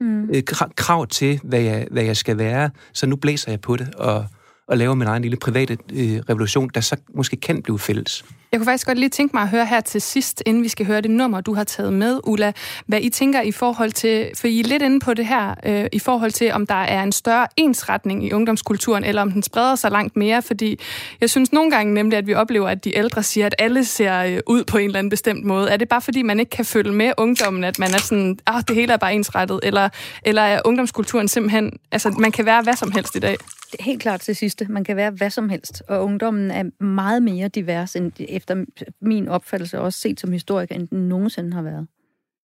[0.00, 0.30] mm.
[0.30, 0.42] øh,
[0.76, 4.26] krav til, hvad jeg, hvad jeg skal være, så nu blæser jeg på det og,
[4.68, 8.24] og laver min egen lille private øh, revolution, der så måske kan blive fælles.
[8.52, 10.86] Jeg kunne faktisk godt lige tænke mig at høre her til sidst, inden vi skal
[10.86, 12.52] høre det nummer, du har taget med, Ulla,
[12.86, 15.86] hvad I tænker i forhold til, for I er lidt inde på det her, øh,
[15.92, 19.74] i forhold til, om der er en større ensretning i ungdomskulturen, eller om den spreder
[19.74, 20.78] sig langt mere, fordi
[21.20, 24.22] jeg synes nogle gange nemlig, at vi oplever, at de ældre siger, at alle ser
[24.22, 25.70] øh, ud på en eller anden bestemt måde.
[25.70, 28.62] Er det bare fordi, man ikke kan følge med ungdommen, at man er sådan, ah,
[28.68, 29.88] det hele er bare ensrettet, eller,
[30.22, 33.36] eller er ungdomskulturen simpelthen, altså man kan være hvad som helst i dag?
[33.80, 34.66] Helt klart til sidste.
[34.68, 38.64] Man kan være hvad som helst, og ungdommen er meget mere divers, end efter
[39.00, 41.86] min opfattelse også set som historiker, end den nogensinde har været.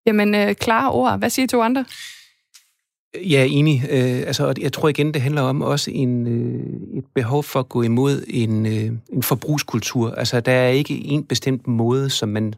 [0.06, 1.20] Jamen, øh, klare ord.
[1.20, 1.86] Hvad siger to andre?
[3.16, 3.84] Ja, enig.
[3.90, 7.70] Øh, altså, jeg tror igen, det handler om også en, øh, et behov for at
[7.70, 10.12] gå imod en, øh, en forbrugskultur.
[10.12, 12.54] Altså, der er ikke en bestemt måde, som man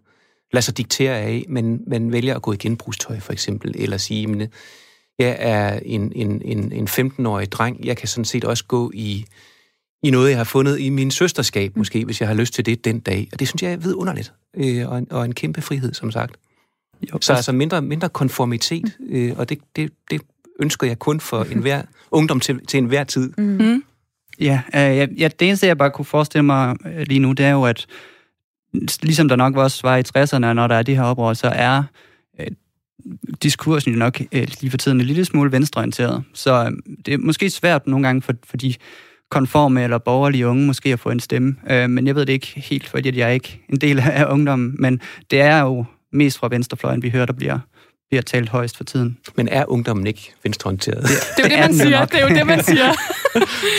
[0.54, 4.28] lader sig diktere af, men man vælger at gå i genbrugstøj, for eksempel, eller sige,
[4.28, 4.48] men
[5.20, 9.26] jeg er en, en, en, en 15-årig dreng, jeg kan sådan set også gå i,
[10.04, 12.86] i noget, jeg har fundet i min søsterskab, måske, hvis jeg har lyst til det
[12.86, 13.30] den dag.
[13.34, 16.36] Og det synes jeg er vidunderligt, øh, og, en, og en kæmpe frihed, som sagt.
[17.14, 20.22] Jo, så altså mindre, mindre konformitet, øh, og det, det, det
[20.60, 23.34] ønsker jeg kun for enhver ungdom til, til enhver tid.
[23.38, 23.84] Mm.
[24.40, 27.52] Ja, øh, ja, det eneste, jeg bare kunne forestille mig øh, lige nu, det er
[27.52, 27.86] jo, at
[29.02, 31.84] ligesom der nok også var i 60'erne, når der er de her oprør, så er
[32.40, 32.48] øh,
[33.44, 36.24] diskursen jo nok øh, lige for tiden en lille smule venstreorienteret.
[36.34, 36.72] Så øh,
[37.06, 38.74] det er måske svært nogle gange for, for de
[39.32, 41.56] konforme eller borgerlige unge måske at få en stemme.
[41.70, 44.76] Øh, men jeg ved det ikke helt, fordi jeg er ikke en del af ungdommen.
[44.80, 47.60] Men det er jo mest fra venstrefløjen, vi hører, der bliver
[48.14, 49.18] bliver talt højst for tiden.
[49.36, 51.04] Men er ungdommen ikke venstreorienteret?
[51.08, 52.06] Det, det er det, man siger.
[52.06, 52.92] Det er jo det, man siger.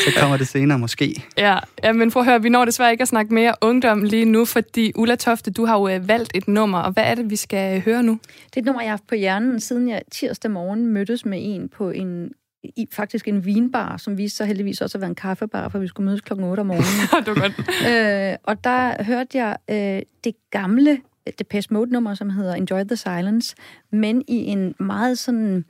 [0.04, 1.24] Så kommer det senere måske.
[1.38, 4.24] Ja, ja, men for at høre, vi når desværre ikke at snakke mere ungdom lige
[4.24, 7.30] nu, fordi Ulla Tofte, du har jo øh, valgt et nummer, og hvad er det,
[7.30, 8.18] vi skal høre nu?
[8.46, 11.38] Det er et nummer, jeg har haft på hjernen, siden jeg tirsdag morgen mødtes med
[11.42, 12.30] en på en
[12.76, 15.88] i faktisk en vinbar, som viste sig heldigvis også at være en kaffebar, for vi
[15.88, 17.08] skulle mødes klokken 8 om morgenen.
[17.26, 18.32] det var godt.
[18.32, 20.98] Øh, og der hørte jeg øh, det gamle
[21.38, 23.56] Depeche Mode-nummer, som hedder Enjoy the Silence,
[23.90, 25.64] men i en meget sådan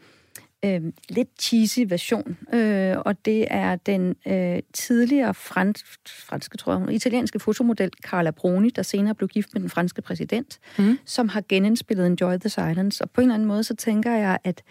[0.64, 2.38] øh, lidt cheesy version.
[2.52, 5.86] Øh, og det er den øh, tidligere fransk,
[6.26, 10.58] franske, tror jeg, italienske fotomodel Carla Bruni, der senere blev gift med den franske præsident,
[10.78, 10.98] mm.
[11.04, 13.04] som har genindspillet Enjoy the Silence.
[13.04, 14.62] Og på en eller anden måde, så tænker jeg, at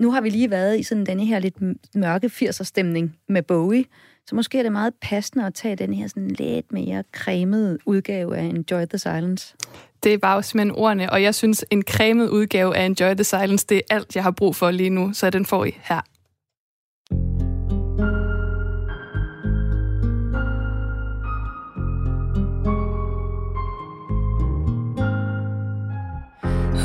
[0.00, 1.56] nu har vi lige været i sådan denne her lidt
[1.94, 3.84] mørke 80'er-stemning med Bowie,
[4.26, 8.36] så måske er det meget passende at tage den her sådan lidt mere cremede udgave
[8.36, 9.54] af Enjoy the Silence.
[10.02, 13.66] Det var jo simpelthen ordene, og jeg synes, en cremet udgave af Enjoy the Silence,
[13.68, 16.00] det er alt, jeg har brug for lige nu, så den får I her.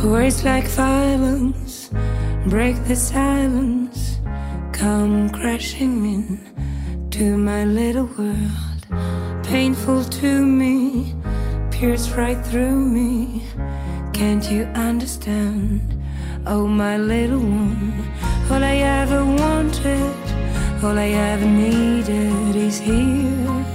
[0.06, 1.84] Words like violence
[2.50, 4.20] break the silence,
[4.74, 6.40] come crashing in
[7.12, 8.86] to my little world,
[9.44, 11.14] painful to me,
[11.84, 13.44] pierce right through me.
[14.14, 15.82] Can't you understand?
[16.48, 17.94] Oh, my little one,
[18.50, 20.16] all I ever wanted,
[20.82, 23.66] all I ever needed is here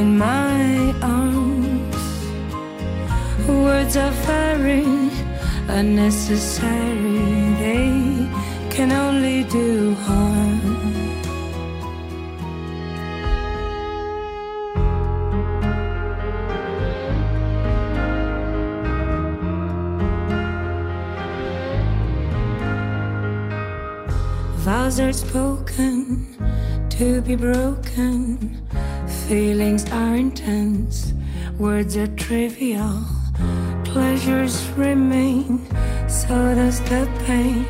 [0.00, 2.02] in my arms.
[3.46, 4.90] Words are very
[5.68, 7.22] unnecessary,
[7.62, 7.92] they
[8.68, 10.57] can only do harm.
[24.88, 26.34] Vows are spoken
[26.88, 28.56] to be broken,
[29.28, 31.12] feelings are intense,
[31.58, 33.04] words are trivial
[33.84, 35.60] pleasures remain,
[36.08, 37.66] so does the pain.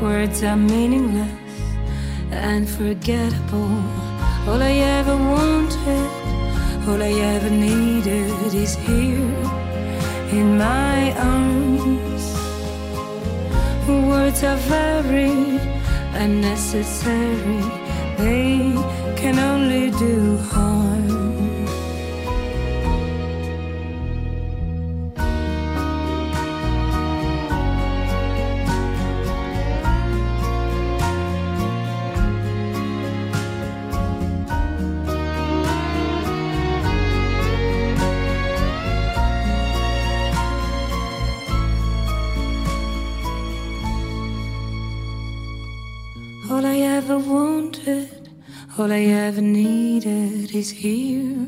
[0.00, 1.60] Words are meaningless
[2.30, 3.82] and forgettable.
[4.46, 6.08] All I ever wanted,
[6.86, 9.34] all I ever needed is here
[10.30, 12.24] in my arms.
[13.88, 15.77] Words are very
[16.18, 17.62] unnecessary,
[18.18, 18.74] they
[19.16, 20.97] can only do harm.
[48.98, 51.46] I ever needed is here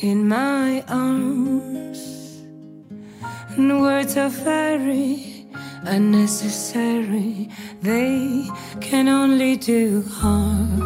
[0.00, 2.00] in my arms.
[3.50, 5.46] And words are very
[5.84, 7.50] unnecessary,
[7.82, 8.48] they
[8.80, 10.80] can only do harm.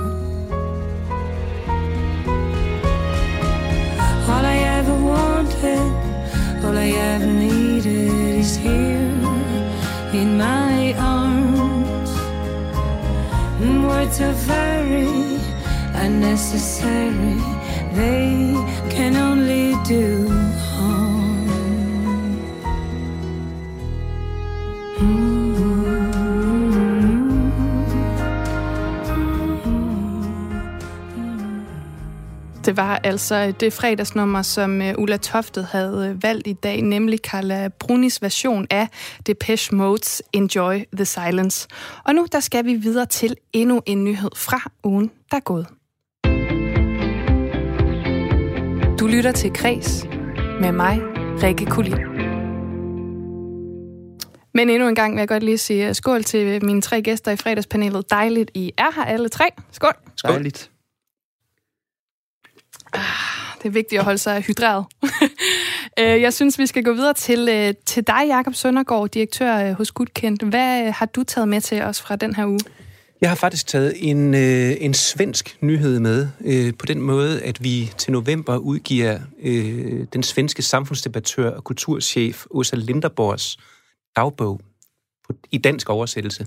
[4.31, 5.93] All I ever wanted,
[6.65, 9.21] all I ever needed is here
[10.21, 12.11] in my arms.
[13.61, 15.36] And words are very
[16.07, 17.39] unnecessary.
[17.95, 18.55] They
[18.91, 21.07] can only do harm.
[32.65, 36.83] Det var altså øh, det fredagsnummer, som øh, Ulla Toftet havde øh, valgt i dag,
[36.83, 38.89] nemlig Carla Brunis version af
[39.27, 41.69] Depeche Mode's Enjoy the Silence.
[42.05, 45.76] Og nu der skal vi videre til endnu en nyhed fra ugen, der er gået.
[49.07, 50.05] Du lytter til Kres
[50.61, 50.99] med mig,
[51.43, 51.99] Rikke Kulin.
[54.55, 57.37] Men endnu en gang vil jeg godt lige sige skål til mine tre gæster i
[57.37, 58.11] fredagspanelet.
[58.11, 59.45] Dejligt, I er her alle tre.
[59.73, 59.93] Skål.
[60.17, 60.33] Skål.
[60.33, 60.71] Dejligt.
[63.59, 64.85] Det er vigtigt at holde sig hydreret.
[65.99, 69.73] Øh, jeg synes, vi skal gå videre til, øh, til dig, Jakob Søndergaard, direktør øh,
[69.73, 70.43] hos Gudkendt.
[70.43, 72.61] Hvad har du taget med til os fra den her uge?
[73.21, 77.65] Jeg har faktisk taget en, øh, en svensk nyhed med, øh, på den måde, at
[77.65, 83.59] vi til november udgiver øh, den svenske samfundsdebattør og kulturchef Åsa Linderborgs
[84.17, 84.61] dagbog
[85.51, 86.47] i dansk oversættelse.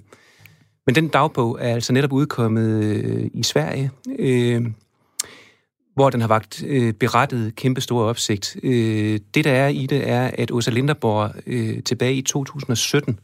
[0.86, 3.92] Men den dagbog er altså netop udkommet i Sverige
[6.00, 8.58] hvor den har vagt øh, berettet kæmpe store opsigt.
[8.64, 13.20] Øh, det, der er i det, er, at Åsa Linderborg øh, tilbage i 2017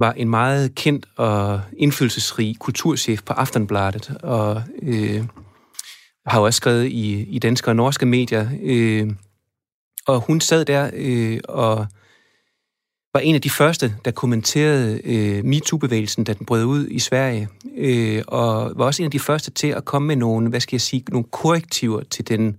[0.00, 5.24] var en meget kendt og indflydelsesrig kulturchef på Aftenbladet, og øh,
[6.26, 8.48] har også skrevet i, i danske og norske medier.
[8.62, 9.10] Øh,
[10.06, 11.86] og hun sad der øh, og
[13.14, 17.48] var en af de første, der kommenterede øh, MeToo-bevægelsen, da den brød ud i Sverige,
[17.76, 20.74] øh, og var også en af de første til at komme med nogle, hvad skal
[20.74, 22.56] jeg sige, nogle korrektiver til den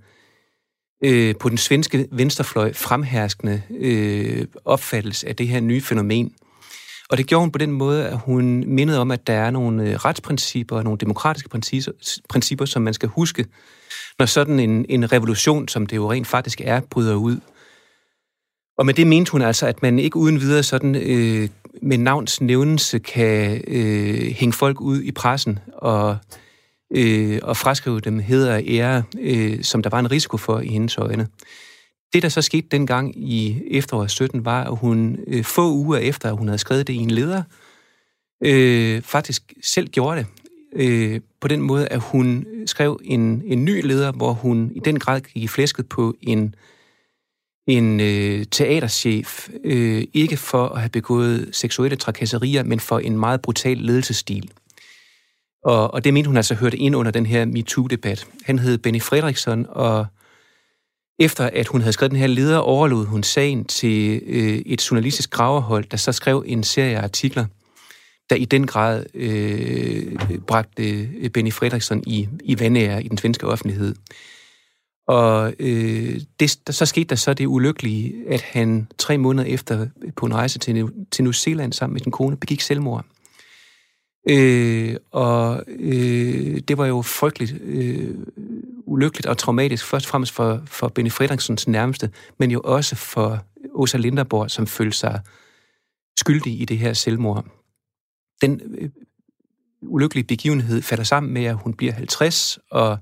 [1.04, 6.34] øh, på den svenske venstrefløj fremherskende øh, opfattelse af det her nye fænomen.
[7.12, 9.89] Og det gjorde hun på den måde, at hun mindede om, at der er nogle
[9.89, 11.91] øh, retsprincipper og nogle demokratiske principper,
[12.30, 13.45] principper, som man skal huske,
[14.19, 17.39] når sådan en, en revolution, som det jo rent faktisk er, bryder ud.
[18.78, 21.50] Og med det mente hun altså, at man ikke uden videre sådan øh,
[21.82, 26.17] med navns nævnelse kan øh, hænge folk ud i pressen og,
[26.95, 30.67] øh, og fraskrive dem heder og ære, øh, som der var en risiko for i
[30.67, 31.28] hendes øjne.
[32.13, 36.30] Det, der så skete dengang i efteråret 17, var, at hun øh, få uger efter,
[36.30, 37.43] at hun havde skrevet det i en leder,
[38.43, 40.28] øh, faktisk selv gjorde det.
[40.76, 45.00] Øh, på den måde, at hun skrev en, en ny leder, hvor hun i den
[45.00, 46.56] grad gik i flæsket på en
[47.67, 53.41] en øh, teaterchef, øh, ikke for at have begået seksuelle trakasserier, men for en meget
[53.41, 54.52] brutal ledelsesstil.
[55.63, 58.28] Og, og det mente hun altså hørte ind under den her MeToo-debat.
[58.43, 60.06] Han hed Benny Fredriksson, og
[61.22, 65.30] efter at hun havde skrevet den her leder, overlod hun sagen til øh, et journalistisk
[65.30, 67.46] graverhold, der så skrev en serie af artikler,
[68.30, 70.16] der i den grad øh,
[70.48, 73.96] bragte øh, Benny Fredriksson i, i vandære i den svenske offentlighed.
[75.08, 79.82] Og øh, det, der, så skete der så det ulykkelige, at han tre måneder efter
[79.82, 83.06] øh, på en rejse til, til New Zealand sammen med sin kone begik selvmord.
[84.30, 88.16] Øh, og øh, det var jo frygteligt øh,
[88.92, 93.46] ulykkeligt og traumatisk, først og fremmest for, for Benny Fredriksens nærmeste, men jo også for
[93.74, 95.22] Åsa Linderborg, som følte sig
[96.20, 97.46] skyldig i det her selvmord.
[98.42, 98.90] Den øh,
[99.82, 102.98] ulykkelige begivenhed falder sammen med, at hun bliver 50, og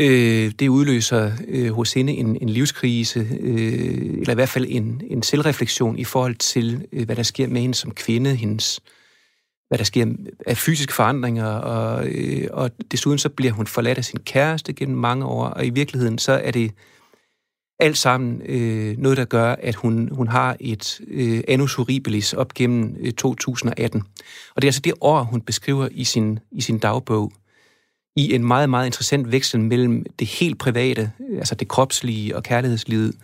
[0.00, 5.02] Øh, det udløser øh, hos hende en, en livskrise, øh, eller i hvert fald en,
[5.10, 8.80] en selvreflektion i forhold til, øh, hvad der sker med hende som kvinde, hendes,
[9.68, 10.06] hvad der sker
[10.46, 14.98] af fysiske forandringer, og, øh, og desuden så bliver hun forladt af sin kæreste gennem
[14.98, 16.72] mange år, og i virkeligheden så er det
[17.80, 22.54] alt sammen øh, noget, der gør, at hun, hun har et øh, annus horribilis op
[22.54, 24.00] gennem øh, 2018.
[24.56, 27.32] Og det er altså det år, hun beskriver i sin, i sin dagbog
[28.16, 33.14] i en meget, meget interessant veksel mellem det helt private, altså det kropslige og kærlighedslivet,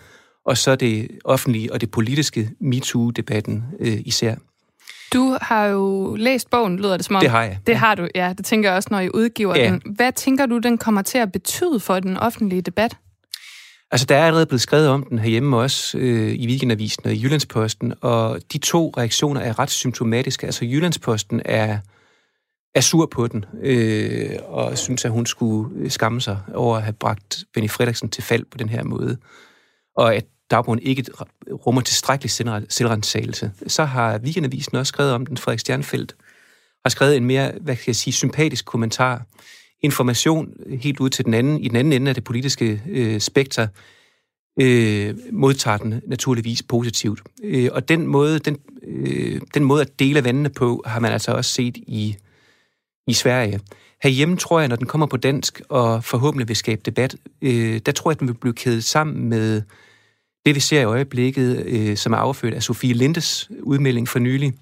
[0.46, 4.34] og så det offentlige og det politiske MeToo-debatten øh, især.
[5.14, 7.20] Du har jo læst bogen, lyder det som om.
[7.20, 7.58] Det har jeg.
[7.66, 8.34] Det har du, ja.
[8.38, 9.64] Det tænker jeg også, når I udgiver ja.
[9.64, 9.82] den.
[9.96, 12.96] Hvad tænker du, den kommer til at betyde for den offentlige debat?
[13.90, 17.22] Altså, der er allerede blevet skrevet om den herhjemme også øh, i Weekendavisen og i
[17.22, 20.46] Jyllandsposten, og de to reaktioner er ret symptomatiske.
[20.46, 21.78] Altså, Jyllandsposten er
[22.74, 26.92] er sur på den, øh, og synes, at hun skulle skamme sig over at have
[26.92, 29.16] bragt Benny Fredriksen til fald på den her måde,
[29.96, 31.04] og at dagbogen ikke
[31.66, 32.30] rummer tilstrækkelig
[32.68, 33.52] selvrensagelse.
[33.66, 36.16] Så har Weekendavisen også skrevet om den, Frederik Stjernfeldt
[36.84, 39.26] har skrevet en mere, hvad kan jeg sige, sympatisk kommentar,
[39.82, 40.48] information
[40.80, 43.66] helt ud til den anden, i den anden ende af det politiske øh, spekter,
[44.60, 47.22] øh, modtager den naturligvis positivt.
[47.44, 51.32] Øh, og den måde, den, øh, den måde at dele vandene på, har man altså
[51.32, 52.16] også set i
[53.06, 53.60] i Sverige.
[54.02, 57.92] Herhjemme tror jeg, når den kommer på dansk og forhåbentlig vil skabe debat, øh, der
[57.92, 59.62] tror jeg, at den vil blive kædet sammen med
[60.46, 64.52] det, vi ser i øjeblikket, øh, som er afført af Sofie Lindes udmelding for nylig,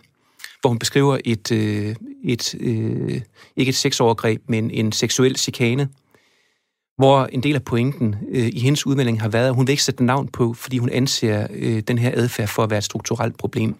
[0.61, 3.20] hvor hun beskriver et, øh, et øh,
[3.57, 5.89] ikke et sexovergreb, men en seksuel chikane,
[6.97, 9.83] hvor en del af pointen øh, i hendes udmelding har været, at hun vil ikke
[9.83, 13.39] sætte navn på, fordi hun anser øh, den her adfærd for at være et strukturelt
[13.39, 13.74] problem.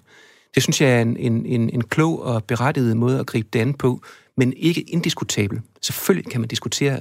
[0.55, 3.59] Det synes jeg er en, en, en, en klog og berettiget måde at gribe det
[3.59, 4.03] an på,
[4.37, 5.61] men ikke indiskutabel.
[5.83, 7.01] Selvfølgelig kan man diskutere,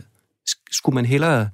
[0.71, 1.49] skulle man hellere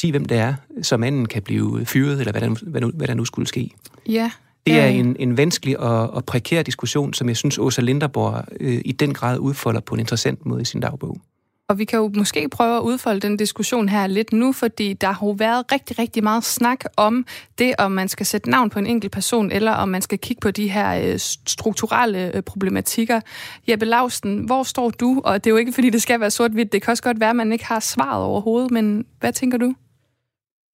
[0.00, 3.06] sige, hvem det er, så manden kan blive fyret, eller hvad der, hvad, nu, hvad
[3.08, 3.70] der nu skulle ske.
[4.08, 4.30] Ja.
[4.66, 4.94] Det er Øh.
[4.94, 9.14] en, en vanskelig og, og prekær diskussion, som jeg synes, Åsa Linderborg øh, i den
[9.14, 11.20] grad udfolder på en interessant måde i sin dagbog.
[11.68, 15.06] Og vi kan jo måske prøve at udfolde den diskussion her lidt nu, fordi der
[15.12, 17.26] har jo været rigtig, rigtig meget snak om
[17.58, 20.40] det, om man skal sætte navn på en enkelt person, eller om man skal kigge
[20.40, 23.20] på de her øh, strukturelle øh, problematikker.
[23.68, 25.20] Jeppe Lausten, hvor står du?
[25.24, 26.72] Og det er jo ikke, fordi det skal være sort-hvidt.
[26.72, 29.74] Det kan også godt være, at man ikke har svaret overhovedet, men hvad tænker du?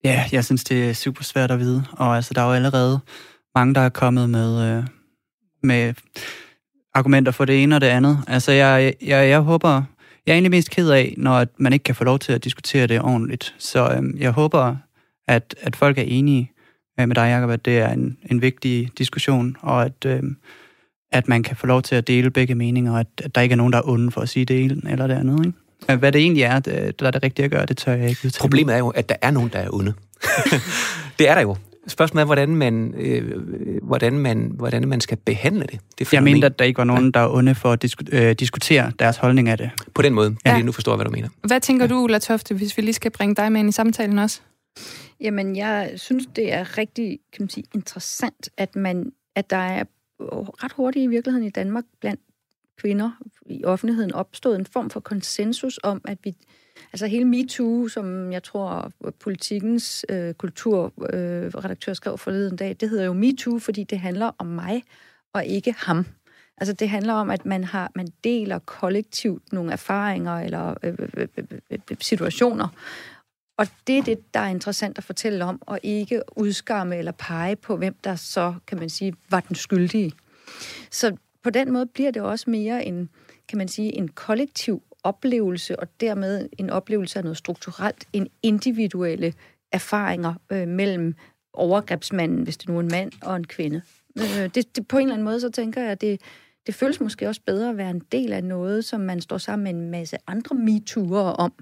[0.05, 1.83] Ja, jeg synes, det er super svært at vide.
[1.91, 2.99] Og altså, der er jo allerede
[3.55, 4.83] mange, der er kommet med, øh,
[5.63, 5.93] med
[6.93, 8.17] argumenter for det ene og det andet.
[8.27, 9.83] Altså, jeg, jeg, jeg håber...
[10.25, 12.87] Jeg er egentlig mest ked af, når man ikke kan få lov til at diskutere
[12.87, 13.55] det ordentligt.
[13.57, 14.75] Så øh, jeg håber,
[15.27, 16.51] at, at folk er enige
[16.99, 20.23] øh, med dig, Jacob, at det er en, en vigtig diskussion, og at, øh,
[21.11, 23.53] at man kan få lov til at dele begge meninger, og at, at der ikke
[23.53, 25.45] er nogen, der er onde for at sige det ene eller det andet.
[25.45, 25.57] Ikke?
[25.91, 28.09] Øh, Hvad det egentlig er, det, der er det rigtige at gøre, det tør jeg
[28.09, 28.41] ikke udtale.
[28.41, 29.93] Problemet er jo, at der er nogen, der er onde.
[31.19, 31.55] det er der jo.
[31.87, 33.41] Spørgsmålet er, hvordan man, øh,
[33.83, 35.79] hvordan man, hvordan man skal behandle det.
[35.99, 38.31] det Jeg mente, at der ikke var nogen, der var onde for at disku- øh,
[38.35, 39.69] diskutere deres holdning af det.
[39.93, 40.55] På den måde, Ja.
[40.55, 40.61] ja.
[40.61, 41.29] nu forstår jeg, hvad du mener.
[41.47, 44.19] Hvad tænker du, Ulla Tofte, hvis vi lige skal bringe dig med ind i samtalen
[44.19, 44.41] også?
[45.21, 49.83] Jamen, jeg synes, det er rigtig kan man sige, interessant, at, man, at der er
[50.63, 52.19] ret hurtigt i virkeligheden i Danmark blandt
[52.77, 53.11] kvinder
[53.45, 56.35] i offentligheden opstået en form for konsensus om, at vi,
[56.93, 63.05] altså hele MeToo, som jeg tror politikens øh, kulturredaktør øh, skrev forleden dag, det hedder
[63.05, 64.83] jo MeToo, fordi det handler om mig
[65.33, 66.05] og ikke ham.
[66.57, 71.27] Altså det handler om, at man har man deler kollektivt nogle erfaringer eller øh, øh,
[71.71, 72.67] øh, situationer,
[73.57, 77.55] og det er det, der er interessant at fortælle om, og ikke udskamme eller pege
[77.55, 80.11] på, hvem der så, kan man sige, var den skyldige.
[80.91, 83.09] Så på den måde bliver det også mere en,
[83.47, 89.33] kan man sige, en kollektiv oplevelse, og dermed en oplevelse af noget strukturelt, en individuelle
[89.71, 91.15] erfaringer øh, mellem
[91.53, 93.81] overgrebsmanden, hvis det nu er en mand, og en kvinde.
[94.19, 96.21] Øh, det, det, på en eller anden måde, så tænker jeg, at det,
[96.67, 99.63] det føles måske også bedre at være en del af noget, som man står sammen
[99.63, 101.53] med en masse andre MeToo'ere om,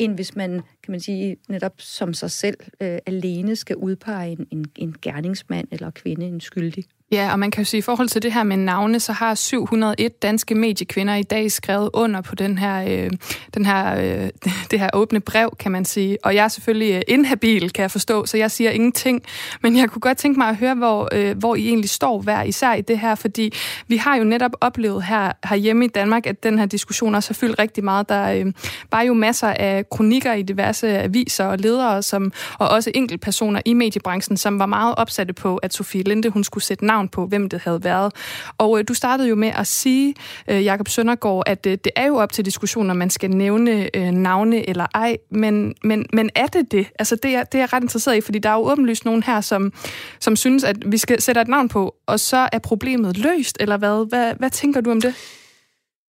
[0.00, 0.50] end hvis man,
[0.82, 5.68] kan man sige, netop som sig selv øh, alene skal udpege en, en, en gerningsmand
[5.70, 6.84] eller kvinde, en skyldig.
[7.12, 9.12] Ja, og man kan jo sige, at i forhold til det her med navne, så
[9.12, 13.10] har 701 danske mediekvinder i dag skrevet under på den her, øh,
[13.54, 14.30] den her, øh,
[14.70, 16.18] det her åbne brev, kan man sige.
[16.22, 19.22] Og jeg er selvfølgelig øh, inhabil, kan jeg forstå, så jeg siger ingenting.
[19.62, 22.42] Men jeg kunne godt tænke mig at høre, hvor, øh, hvor I egentlig står hver
[22.42, 23.52] især i det her, fordi
[23.88, 27.34] vi har jo netop oplevet her herhjemme i Danmark, at den her diskussion også har
[27.34, 28.08] fyldt rigtig meget.
[28.08, 28.52] Der øh,
[28.90, 33.74] var jo masser af kronikker i diverse aviser og ledere, som, og også enkeltpersoner i
[33.74, 37.48] mediebranchen, som var meget opsatte på, at Sofie Linde hun skulle sætte navn på, hvem
[37.48, 38.12] det havde været.
[38.58, 40.14] Og øh, du startede jo med at sige,
[40.48, 43.96] øh, Jakob Søndergaard, at øh, det er jo op til diskussion, om man skal nævne
[43.96, 46.86] øh, navne eller ej, men, men, men er det det?
[46.98, 49.22] Altså det er, det er jeg ret interesseret i, fordi der er jo åbenlyst nogen
[49.22, 49.72] her, som,
[50.20, 53.76] som synes, at vi skal sætte et navn på, og så er problemet løst, eller
[53.76, 54.08] hvad?
[54.08, 55.14] Hvad, hvad tænker du om det?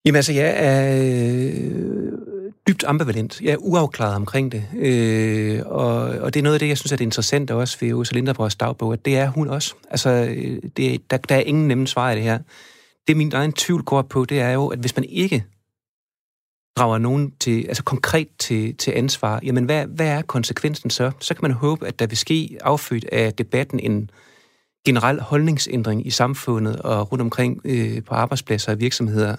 [0.07, 2.11] Jamen altså, jeg er øh,
[2.67, 3.41] dybt ambivalent.
[3.41, 4.65] Jeg er uafklaret omkring det.
[4.77, 7.93] Øh, og, og det er noget af det, jeg synes er det interessante også ved
[7.93, 9.75] Åsa Linderborgs dagbog, at det er hun også.
[9.89, 12.39] Altså, øh, det, der, der er ingen nemme svar i det her.
[13.07, 15.43] Det min egen tvivl går på, det er jo, at hvis man ikke
[16.77, 21.11] drager nogen til, altså konkret til, til ansvar, jamen hvad, hvad er konsekvensen så?
[21.19, 24.09] Så kan man håbe, at der vil ske affødt af debatten en
[24.85, 29.35] generel holdningsændring i samfundet og rundt omkring øh, på arbejdspladser og virksomheder.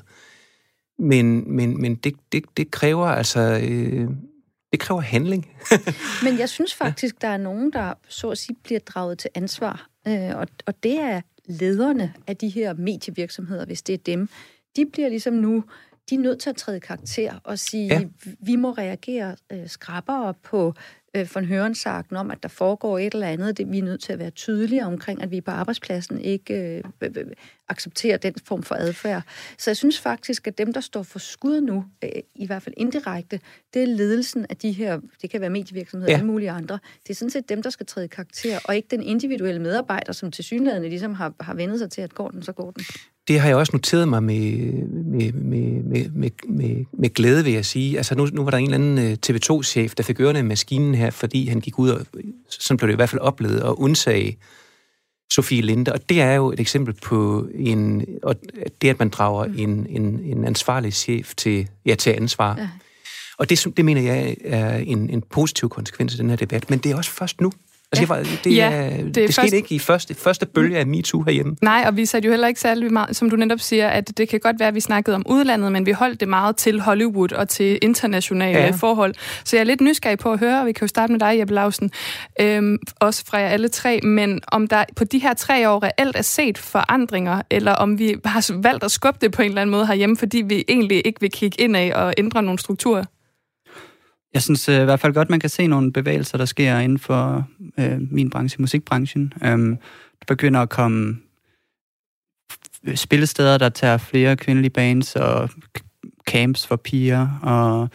[0.98, 4.10] Men, men, men det, det, det kræver altså øh,
[4.72, 5.48] det kræver handling.
[6.24, 9.88] Men jeg synes faktisk, der er nogen, der så at sige bliver draget til ansvar.
[10.08, 14.28] Øh, og, og det er lederne af de her medievirksomheder, hvis det er dem.
[14.76, 15.64] De bliver ligesom nu,
[16.10, 18.02] de er nødt til at træde karakter og sige, Ja.
[18.40, 20.74] vi må reagere øh, skrappere på
[21.16, 23.58] øh, von Hørensagen om, at der foregår et eller andet.
[23.58, 26.82] Det, vi er nødt til at være tydeligere omkring, at vi på arbejdspladsen ikke øh,
[27.00, 27.26] øh, øh,
[27.68, 29.22] accepterer den form for adfærd.
[29.58, 32.74] Så jeg synes faktisk, at dem, der står for skud nu, øh, i hvert fald
[32.78, 33.40] indirekte,
[33.74, 36.16] det er ledelsen af de her, det kan være medievirksomheder og Ja.
[36.16, 36.78] alle mulige andre.
[37.02, 40.30] Det er sådan set dem, der skal træde karakter, og ikke den individuelle medarbejder, som
[40.30, 42.84] til synligheden ligesom har, har vendet sig til, at går den, så går den.
[43.28, 44.72] Det har jeg også noteret mig med,
[45.04, 47.96] med, med, med, med, med, med glæde, vil jeg sige.
[47.96, 50.94] Altså nu, nu var der en eller anden øh, TV2-chef, der fik ørerne i maskinen
[50.94, 52.06] her, fordi han gik ud og,
[52.48, 54.36] sådan blev det i hvert fald oplevet, og undsagde
[55.30, 55.92] Sofie Linde.
[55.92, 58.36] Og det er jo et eksempel på en, og
[58.82, 62.56] det, at man drager en, en, en ansvarlig chef til, ja, til ansvar.
[62.58, 62.68] Ja.
[63.38, 66.70] Og det, det mener jeg er en, en positiv konsekvens af den her debat.
[66.70, 67.52] Men det er også først nu.
[67.92, 68.18] Altså, ja.
[68.18, 69.54] var, det, ja, det, det skete først...
[69.54, 71.56] ikke i første, første bølge af MeToo herhjemme.
[71.62, 74.28] Nej, og vi satte jo heller ikke særlig meget, som du netop siger, at det
[74.28, 77.32] kan godt være, at vi snakkede om udlandet, men vi holdt det meget til Hollywood
[77.32, 78.70] og til internationale ja.
[78.70, 79.14] forhold.
[79.44, 81.38] Så jeg er lidt nysgerrig på at høre, og vi kan jo starte med dig,
[81.38, 81.90] Jeppe Lausen,
[82.40, 86.16] øhm, også fra jer alle tre, men om der på de her tre år reelt
[86.16, 89.70] er set forandringer, eller om vi har valgt at skubbe det på en eller anden
[89.70, 93.04] måde herhjemme, fordi vi egentlig ikke vil kigge ind af og ændre nogle strukturer?
[94.34, 96.98] Jeg synes øh, i hvert fald godt, man kan se nogle bevægelser, der sker inden
[96.98, 97.48] for
[97.78, 99.32] øh, min branche, musikbranchen.
[99.44, 99.76] Øhm,
[100.18, 101.16] der begynder at komme
[102.94, 105.50] spillesteder, der tager flere kvindelige bands og
[106.26, 107.88] camps for piger og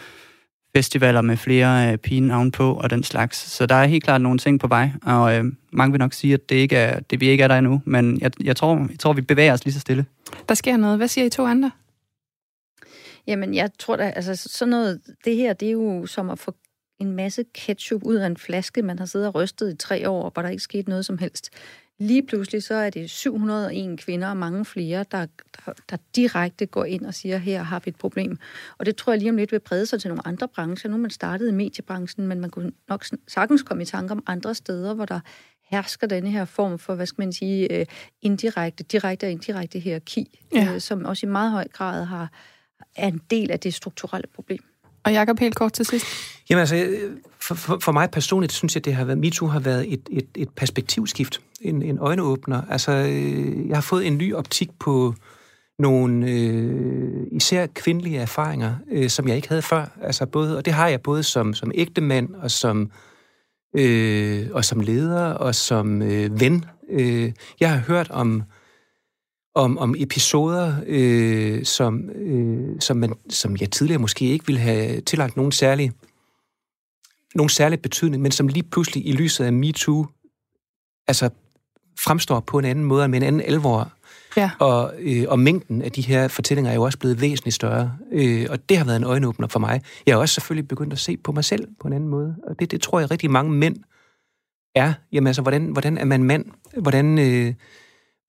[0.76, 3.38] festivaler med flere øh, pigenavn på og den slags.
[3.38, 6.34] Så der er helt klart nogle ting på vej, og øh, mange vil nok sige,
[6.34, 9.00] at det, ikke er, det vi ikke er der endnu, men jeg, jeg, tror, jeg
[9.00, 10.06] tror, vi bevæger os lige så stille.
[10.50, 10.98] Der sker noget.
[10.98, 11.72] Hvad siger I to andre?
[13.28, 16.56] Jamen, jeg tror da, altså sådan noget, det her, det er jo som at få
[17.00, 20.30] en masse ketchup ud af en flaske, man har siddet og rystet i tre år,
[20.30, 21.50] hvor der ikke skete noget som helst.
[22.00, 25.26] Lige pludselig så er det 701 kvinder og mange flere, der,
[25.66, 28.38] der, der direkte går ind og siger, her har vi et problem.
[28.78, 30.90] Og det tror jeg lige om lidt vil brede sig til nogle andre brancher.
[30.90, 34.56] Nu man startet i mediebranchen, men man kunne nok sagtens komme i tanke om andre
[34.56, 35.20] steder, hvor der
[35.70, 37.86] hersker denne her form for, hvad skal man sige, øh,
[38.22, 40.74] indirekte, direkte og indirekte hierarki, ja.
[40.74, 42.32] Øh, som også i meget høj grad har,
[42.96, 44.60] er en del af det strukturelle problem.
[45.04, 46.06] Og Jacob, helt kort til sidst.
[46.50, 46.98] Jamen altså,
[47.40, 50.28] for, for, for mig personligt synes jeg, det har været, MeToo har været et, et,
[50.36, 52.62] et perspektivskift, en, en øjneåbner.
[52.70, 55.16] Altså, øh, jeg har fået en ny optik på
[55.80, 59.86] nogle øh, især kvindelige erfaringer, øh, som jeg ikke havde før.
[60.02, 62.92] Altså både, og det har jeg både som, som ægtemand og som,
[63.78, 66.66] øh, og som leder og som øh, ven.
[66.90, 68.44] Øh, jeg har hørt om
[69.56, 75.02] om, om episoder, øh, som, øh, som, man, som jeg tidligere måske ikke ville have
[75.02, 75.92] tillagt nogen særlig,
[77.36, 80.08] nogen særlig betydning, men som lige pludselig i lyset af MeToo
[81.08, 81.30] altså
[82.00, 83.92] fremstår på en anden måde, med en anden alvor.
[84.38, 84.52] Ja.
[84.60, 87.98] Og, øh, og mængden af de her fortællinger er jo også blevet væsentligt større.
[88.12, 89.82] Øh, og det har været en øjenåbner for mig.
[90.06, 92.36] Jeg har også selvfølgelig begyndt at se på mig selv på en anden måde.
[92.48, 93.76] Og det, det tror jeg rigtig mange mænd
[94.76, 94.94] er.
[95.12, 96.46] Jamen altså, hvordan, hvordan er man mand?
[96.78, 97.20] Hvordan...
[97.20, 97.54] Øh,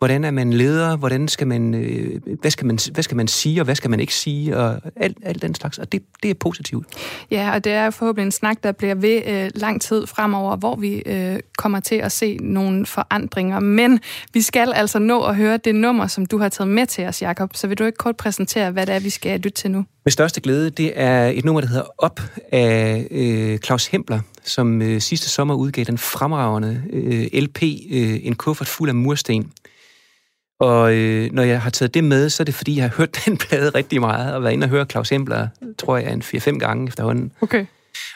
[0.04, 3.60] hvordan er man leder, hvordan skal man, øh, hvad, skal man, hvad skal man sige,
[3.60, 6.34] og hvad skal man ikke sige, og alt, alt den slags, og det, det er
[6.34, 6.86] positivt.
[7.30, 10.76] Ja, og det er forhåbentlig en snak, der bliver ved øh, lang tid fremover, hvor
[10.76, 14.00] vi øh, kommer til at se nogle forandringer, men
[14.32, 17.22] vi skal altså nå at høre det nummer, som du har taget med til os,
[17.22, 19.84] Jakob, så vil du ikke kort præsentere, hvad det er, vi skal lytte til nu?
[20.04, 22.20] Med største glæde, det er et nummer, der hedder Op
[22.52, 28.34] af øh, Claus Hempler, som øh, sidste sommer udgav den fremragende øh, LP, øh, En
[28.34, 29.50] kuffert fuld af mursten.
[30.64, 33.18] Og øh, når jeg har taget det med, så er det fordi, jeg har hørt
[33.26, 35.48] den plade rigtig meget, og været inde og høre Claus Embler,
[35.78, 37.32] tror jeg, en 4-5 gange efterhånden.
[37.40, 37.66] Okay.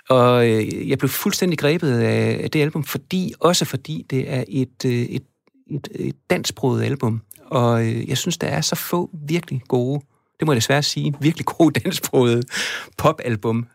[0.09, 4.85] Og øh, jeg blev fuldstændig grebet af det album, fordi også fordi det er et,
[4.87, 5.23] øh, et,
[5.71, 7.23] et, et dansksproget album.
[7.47, 10.01] Og øh, jeg synes, der er så få virkelig gode,
[10.39, 12.43] det må jeg desværre sige, virkelig gode dansksprogede
[12.99, 13.67] popalbum,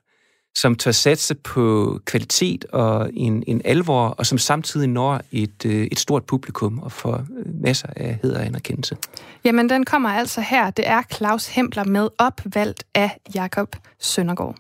[0.56, 5.88] som tør satse på kvalitet og en, en alvor, og som samtidig når et, øh,
[5.91, 8.97] et stort publikum og får øh, masser af heder og anerkendelse.
[9.43, 10.70] Jamen, den kommer altså her.
[10.70, 14.56] Det er Claus Hempler med opvalgt af Jakob Søndergaard.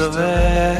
[0.00, 0.76] Så hvad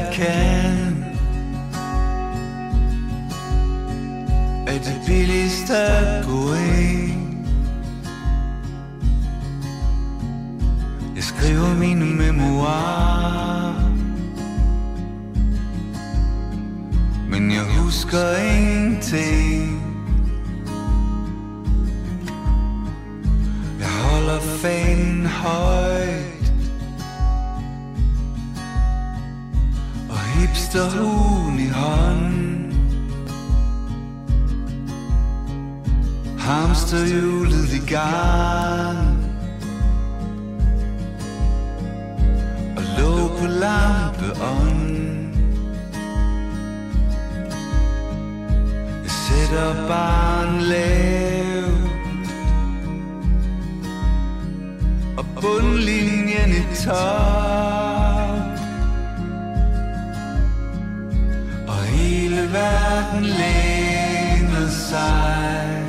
[64.90, 65.84] sig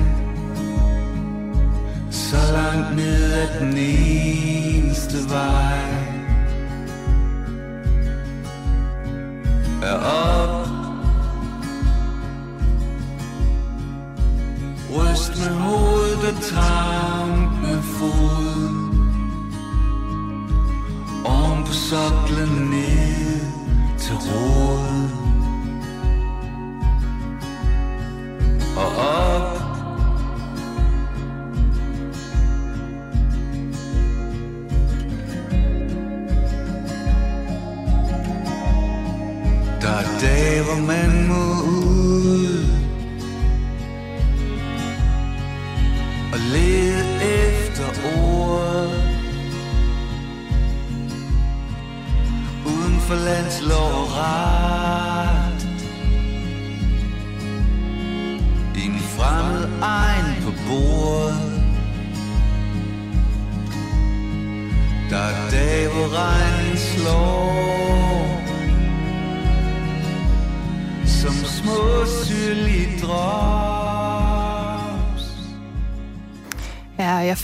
[2.11, 5.17] Så langt ned ad den eneste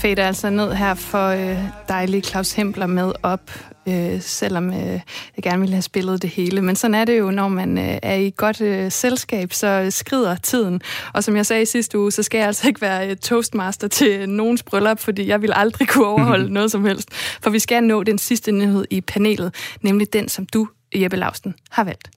[0.07, 1.57] Fader altså ned her for øh,
[1.89, 3.51] dejlige Claus Hempler med op,
[3.87, 4.99] øh, selvom øh,
[5.35, 6.61] jeg gerne ville have spillet det hele.
[6.61, 10.35] Men sådan er det jo, når man øh, er i godt øh, selskab, så skrider
[10.35, 10.81] tiden.
[11.13, 13.87] Og som jeg sagde i sidste uge, så skal jeg altså ikke være øh, toastmaster
[13.87, 17.09] til nogens bryllup, fordi jeg vil aldrig kunne overholde noget som helst.
[17.41, 21.55] For vi skal nå den sidste nyhed i panelet, nemlig den, som du, Jeppe Lausten,
[21.69, 22.09] har valgt.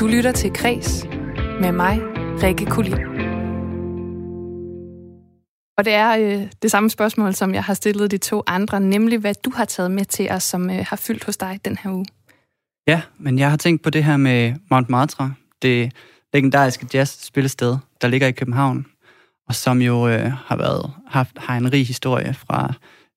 [0.00, 1.06] Du lytter til Kres
[1.60, 2.00] med mig,
[2.42, 3.13] Rikke Kulin.
[5.78, 9.18] Og det er øh, det samme spørgsmål, som jeg har stillet de to andre, nemlig
[9.18, 11.90] hvad du har taget med til os, som øh, har fyldt hos dig den her
[11.90, 12.06] uge.
[12.86, 15.92] Ja, men jeg har tænkt på det her med Montmartre, det
[16.32, 18.86] legendariske jazzspillested, der ligger i København,
[19.48, 22.72] og som jo øh, har været haft, har en rig historie fra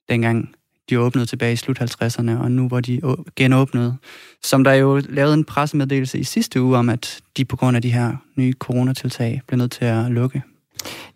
[0.10, 0.50] dengang
[0.90, 3.02] de åbnede tilbage i slut 50'erne, og nu hvor de
[3.36, 3.98] genåbnede.
[4.44, 7.82] Som der jo lavede en pressemeddelelse i sidste uge om, at de på grund af
[7.82, 10.44] de her nye coronatiltag blev nødt til at lukke.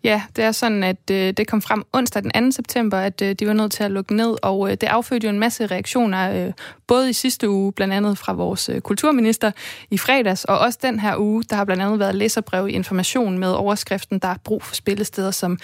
[0.04, 2.50] Ja, det er sådan, at øh, det kom frem onsdag den 2.
[2.50, 5.32] september, at øh, de var nødt til at lukke ned, og øh, det affødte jo
[5.32, 6.52] en masse reaktioner, øh,
[6.86, 9.50] både i sidste uge, blandt andet fra vores øh, kulturminister
[9.90, 13.38] i fredags, og også den her uge, der har blandt andet været læserbrev i information
[13.38, 15.58] med overskriften, der er brug for spillesteder som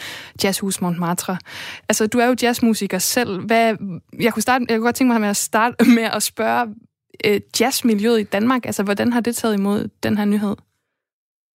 [0.45, 1.39] Jazzhus Montmartre.
[1.89, 3.41] Altså, du er jo jazzmusiker selv.
[3.41, 3.77] Hvad,
[4.21, 6.75] jeg, kunne starte, jeg kunne godt tænke mig med at starte med at spørge
[7.25, 10.57] øh, jazzmiljøet i Danmark, altså hvordan har det taget imod den her nyhed?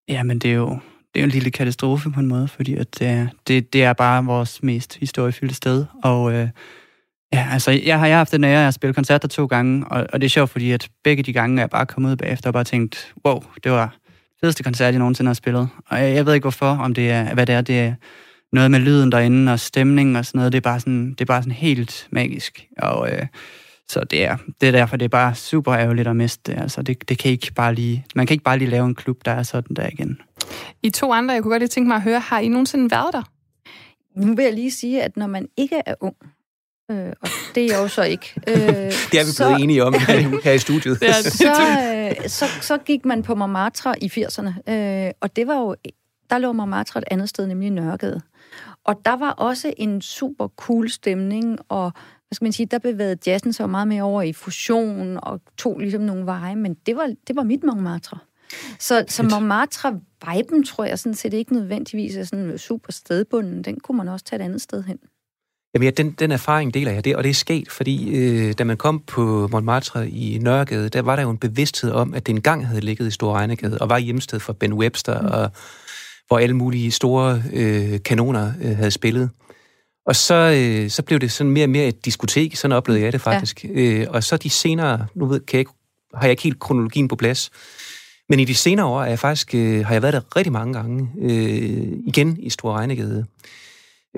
[0.07, 0.79] Ja, men det er jo
[1.13, 3.83] det er jo en lille katastrofe på en måde, fordi at det, er, det, det
[3.83, 5.85] er bare vores mest historiefyldte sted.
[6.03, 6.47] Og øh,
[7.33, 10.07] ja, altså, jeg har, jeg har haft den ære at spille koncerter to gange, og,
[10.13, 12.49] og det er sjovt, fordi at begge de gange er jeg bare kommet ud bagefter
[12.49, 13.95] og bare tænkt, wow, det var
[14.41, 15.69] fedeste koncert, jeg nogensinde har spillet.
[15.89, 17.93] Og jeg, jeg ved ikke hvorfor, om det er, hvad det er, det er
[18.53, 21.25] noget med lyden derinde og stemningen og sådan noget, det er bare sådan, det er
[21.25, 22.67] bare sådan helt magisk.
[22.77, 23.25] Og øh,
[23.89, 26.61] så det er, det er derfor, det er bare super ærgerligt at miste det.
[26.61, 29.17] Altså, det, det kan ikke bare lige, man kan ikke bare lige lave en klub,
[29.25, 30.21] der er sådan der igen.
[30.83, 33.13] I to andre, jeg kunne godt lige tænke mig at høre, har I nogensinde været
[33.13, 33.23] der?
[34.15, 36.15] Nu vil jeg lige sige, at når man ikke er ung,
[36.91, 39.93] øh, og det er jeg jo så ikke, øh, Det er vi blevet enige om
[40.43, 40.99] her, i studiet.
[41.01, 45.47] Det er, så, øh, så, så gik man på Montmartre i 80'erne, øh, og det
[45.47, 45.75] var jo,
[46.29, 48.21] der lå Montmartre et andet sted, nemlig i Nørregade.
[48.85, 53.17] Og der var også en super cool stemning, og hvad skal man sige, der bevægede
[53.27, 57.13] jazzen så meget mere over i fusion, og tog ligesom nogle veje, men det var,
[57.27, 58.17] det var mit Montmartre.
[58.79, 63.63] Så, så Montmartre-viben, tror jeg sådan set ikke nødvendigvis er sådan super stedbunden.
[63.63, 64.99] Den kunne man også tage et andet sted hen.
[65.73, 68.63] Jamen ja, den, den erfaring deler jeg, det, og det er sket, fordi øh, da
[68.63, 72.35] man kom på Montmartre i Nørregade, der var der jo en bevidsthed om, at det
[72.35, 75.27] engang havde ligget i Store Regnegade, og var hjemsted for Ben Webster, mm.
[75.27, 75.51] og
[76.27, 79.29] hvor alle mulige store øh, kanoner øh, havde spillet.
[80.05, 83.13] Og så, øh, så blev det sådan mere og mere et diskotek, sådan oplevede jeg
[83.13, 83.63] det faktisk.
[83.63, 83.69] Ja.
[83.81, 85.71] Øh, og så de senere, nu ved, kan jeg ikke,
[86.13, 87.51] har jeg ikke helt kronologien på plads,
[88.29, 90.73] men i de senere år er jeg faktisk, øh, har jeg været der rigtig mange
[90.73, 93.25] gange, øh, igen i Store Regnegade.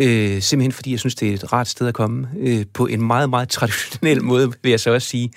[0.01, 2.27] Øh, simpelthen fordi jeg synes, det er et rart sted at komme.
[2.37, 5.31] Øh, på en meget, meget traditionel måde, vil jeg så også sige.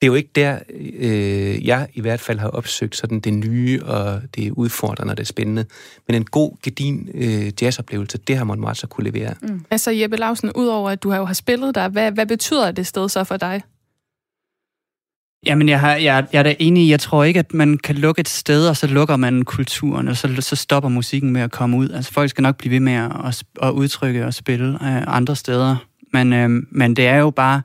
[0.00, 0.58] Det er jo ikke der,
[0.98, 5.26] øh, jeg i hvert fald har opsøgt sådan det nye, og det udfordrende og det
[5.26, 5.64] spændende.
[6.06, 9.34] Men en god, gedin øh, jazzoplevelse, det har Montmartre kunne levere.
[9.42, 9.64] Mm.
[9.70, 12.86] Altså Jeppe Lausen, udover at du har jo har spillet der, hvad, hvad betyder det
[12.86, 13.62] sted så for dig?
[15.46, 18.20] Jamen, jeg, har, jeg, jeg er da enig jeg tror ikke, at man kan lukke
[18.20, 21.76] et sted, og så lukker man kulturen, og så, så stopper musikken med at komme
[21.76, 21.90] ud.
[21.90, 25.76] Altså, folk skal nok blive ved med at, at udtrykke og spille øh, andre steder.
[26.12, 27.62] Men, øh, men det er jo bare,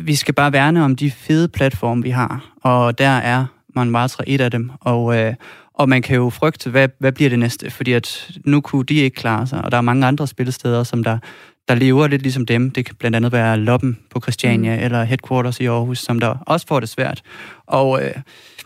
[0.00, 3.44] vi skal bare værne om de fede platforme, vi har, og der er
[3.76, 4.70] Montmartre et af dem.
[4.80, 5.34] Og, øh,
[5.74, 7.70] Og man kan jo frygte, hvad, hvad bliver det næste?
[7.70, 11.04] Fordi at nu kunne de ikke klare sig, og der er mange andre spillesteder, som
[11.04, 11.18] der,
[11.68, 12.70] der lever lidt ligesom dem.
[12.70, 14.82] Det kan blandt andet være Loppen på Christiania, mm.
[14.84, 17.22] eller Headquarters i Aarhus, som der også får det svært.
[17.66, 18.14] Og øh,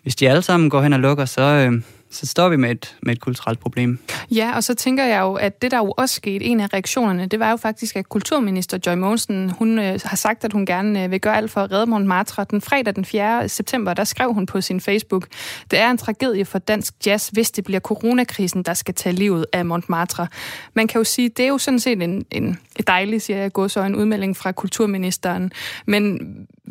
[0.02, 1.82] hvis de alle sammen går hen og lukker, så, øh,
[2.14, 3.98] så står vi med et, med et kulturelt problem.
[4.30, 7.26] Ja, og så tænker jeg jo, at det der jo også skete, en af reaktionerne,
[7.26, 11.04] det var jo faktisk, at kulturminister Joy Mogensen, hun øh, har sagt, at hun gerne
[11.04, 12.46] øh, vil gøre alt for at redde Montmartre.
[12.50, 13.48] Den fredag den 4.
[13.48, 15.26] september, der skrev hun på sin Facebook,
[15.70, 19.46] det er en tragedie for dansk jazz, hvis det bliver coronakrisen, der skal tage livet
[19.52, 20.26] af Montmartre.
[20.74, 23.68] Man kan jo sige, det er jo sådan set en, en dejlig, siger jeg, gå
[23.68, 25.52] så en udmelding fra kulturministeren.
[25.86, 26.20] Men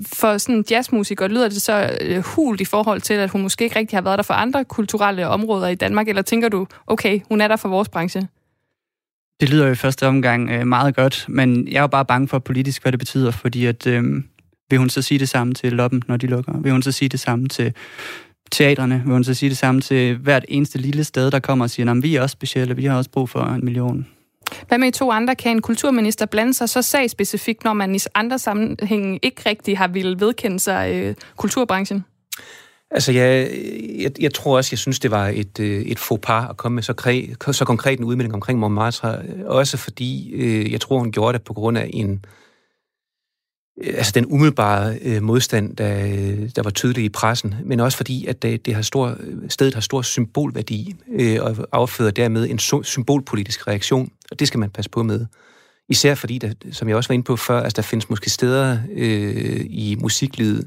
[0.02, 3.80] for sådan jazzmusikere lyder det så øh, hult i forhold til, at hun måske ikke
[3.80, 7.42] rigtig har været der for andre kulturelle områder i Danmark, eller tænker du, okay, hun
[7.42, 8.28] er der for vores branche?
[9.40, 12.28] Det lyder jo i første omgang øh, meget godt, men jeg er jo bare bange
[12.28, 14.04] for politisk, hvad det betyder, fordi at, øh,
[14.70, 16.60] vil hun så sige det samme til Loppen, når de lukker?
[16.62, 17.74] Vil hun så sige det samme til
[18.52, 19.02] teatrene?
[19.06, 21.92] Vil hun så sige det samme til hvert eneste lille sted, der kommer og siger,
[21.92, 24.08] at vi er også specielle, vi har også brug for en million?
[24.68, 25.36] Hvad med i to andre?
[25.36, 29.88] Kan en kulturminister blande sig så sagspecifikt, når man i andre sammenhænge ikke rigtig har
[29.88, 32.06] ville vedkende sig øh, kulturbranchen?
[32.92, 33.50] Altså, jeg,
[34.00, 36.76] jeg, jeg tror også, jeg synes, det var et, øh, et faux pas at komme
[36.76, 39.18] med så, kre, så konkret en udmelding omkring Montmartre.
[39.18, 42.43] Øh, også fordi, øh, jeg tror, hun gjorde det på grund af en, øh,
[43.82, 45.96] Øh, altså den umiddelbare øh, modstand, der,
[46.56, 49.18] der var tydelig i pressen, men også fordi, at det, det har stor,
[49.50, 54.60] stedet har stor symbolværdi øh, og afføder dermed en so, symbolpolitisk reaktion, og det skal
[54.60, 55.26] man passe på med.
[55.90, 58.78] Især fordi, der, som jeg også var inde på før, altså der findes måske steder
[58.96, 60.66] øh, i musiklivet,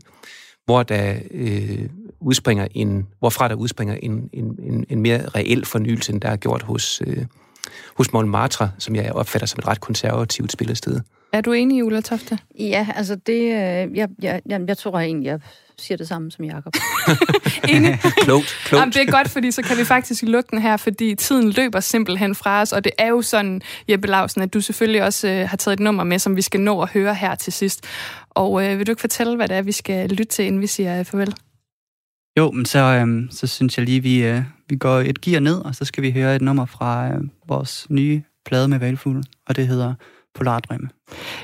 [0.65, 1.89] hvor der øh,
[2.21, 6.37] udspringer en, hvorfra der udspringer en, en, en, en mere reel fornyelse, end der er
[6.37, 7.25] gjort hos, øh,
[7.97, 11.01] hos Montmartre, som jeg opfatter som et ret konservativt spillested.
[11.33, 12.39] Er du enig, Ulla Tofte?
[12.59, 13.43] Ja, altså det...
[13.43, 15.41] Øh, jeg, jeg, jeg, jeg tror egentlig, jeg
[15.79, 16.73] siger det samme som Jacob.
[17.69, 17.99] Enig.
[18.25, 18.81] klogt, klogt.
[18.81, 21.81] Jamen, det er godt, fordi så kan vi faktisk lukke den her, fordi tiden løber
[21.81, 25.49] simpelthen fra os, og det er jo sådan, Jeppe Lausen, at du selvfølgelig også øh,
[25.49, 27.85] har taget et nummer med, som vi skal nå at høre her til sidst.
[28.31, 30.67] Og øh, vil du ikke fortælle, hvad det er, vi skal lytte til, inden vi
[30.67, 31.35] siger øh, farvel?
[32.39, 35.59] Jo, men så, øh, så synes jeg lige, vi, øh, vi går et gear ned,
[35.59, 39.57] og så skal vi høre et nummer fra øh, vores nye plade med valfuglen, og
[39.57, 39.95] det hedder
[40.35, 40.89] Polardrømme.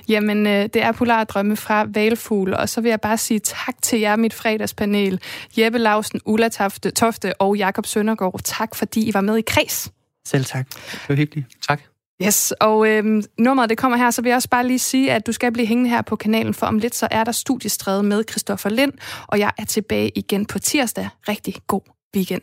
[0.09, 4.01] Jamen, øh, det er Polardrømme fra Valfugl, og så vil jeg bare sige tak til
[4.01, 5.21] jer, mit fredagspanel.
[5.59, 8.41] Jeppe Lausen, Ulla Tofte, Tofte og Jakob Søndergaard.
[8.45, 9.93] Tak, fordi I var med i Kreds.
[10.27, 10.69] Selv tak.
[10.75, 11.47] Det var hyggeligt.
[11.69, 11.83] Tak.
[12.27, 15.27] Yes, og øhm, nummeret det kommer her, så vil jeg også bare lige sige, at
[15.27, 18.25] du skal blive hængende her på kanalen, for om lidt så er der studiestræde med
[18.31, 18.93] Christoffer Lind,
[19.27, 21.09] og jeg er tilbage igen på tirsdag.
[21.29, 21.83] Rigtig god
[22.17, 22.43] weekend.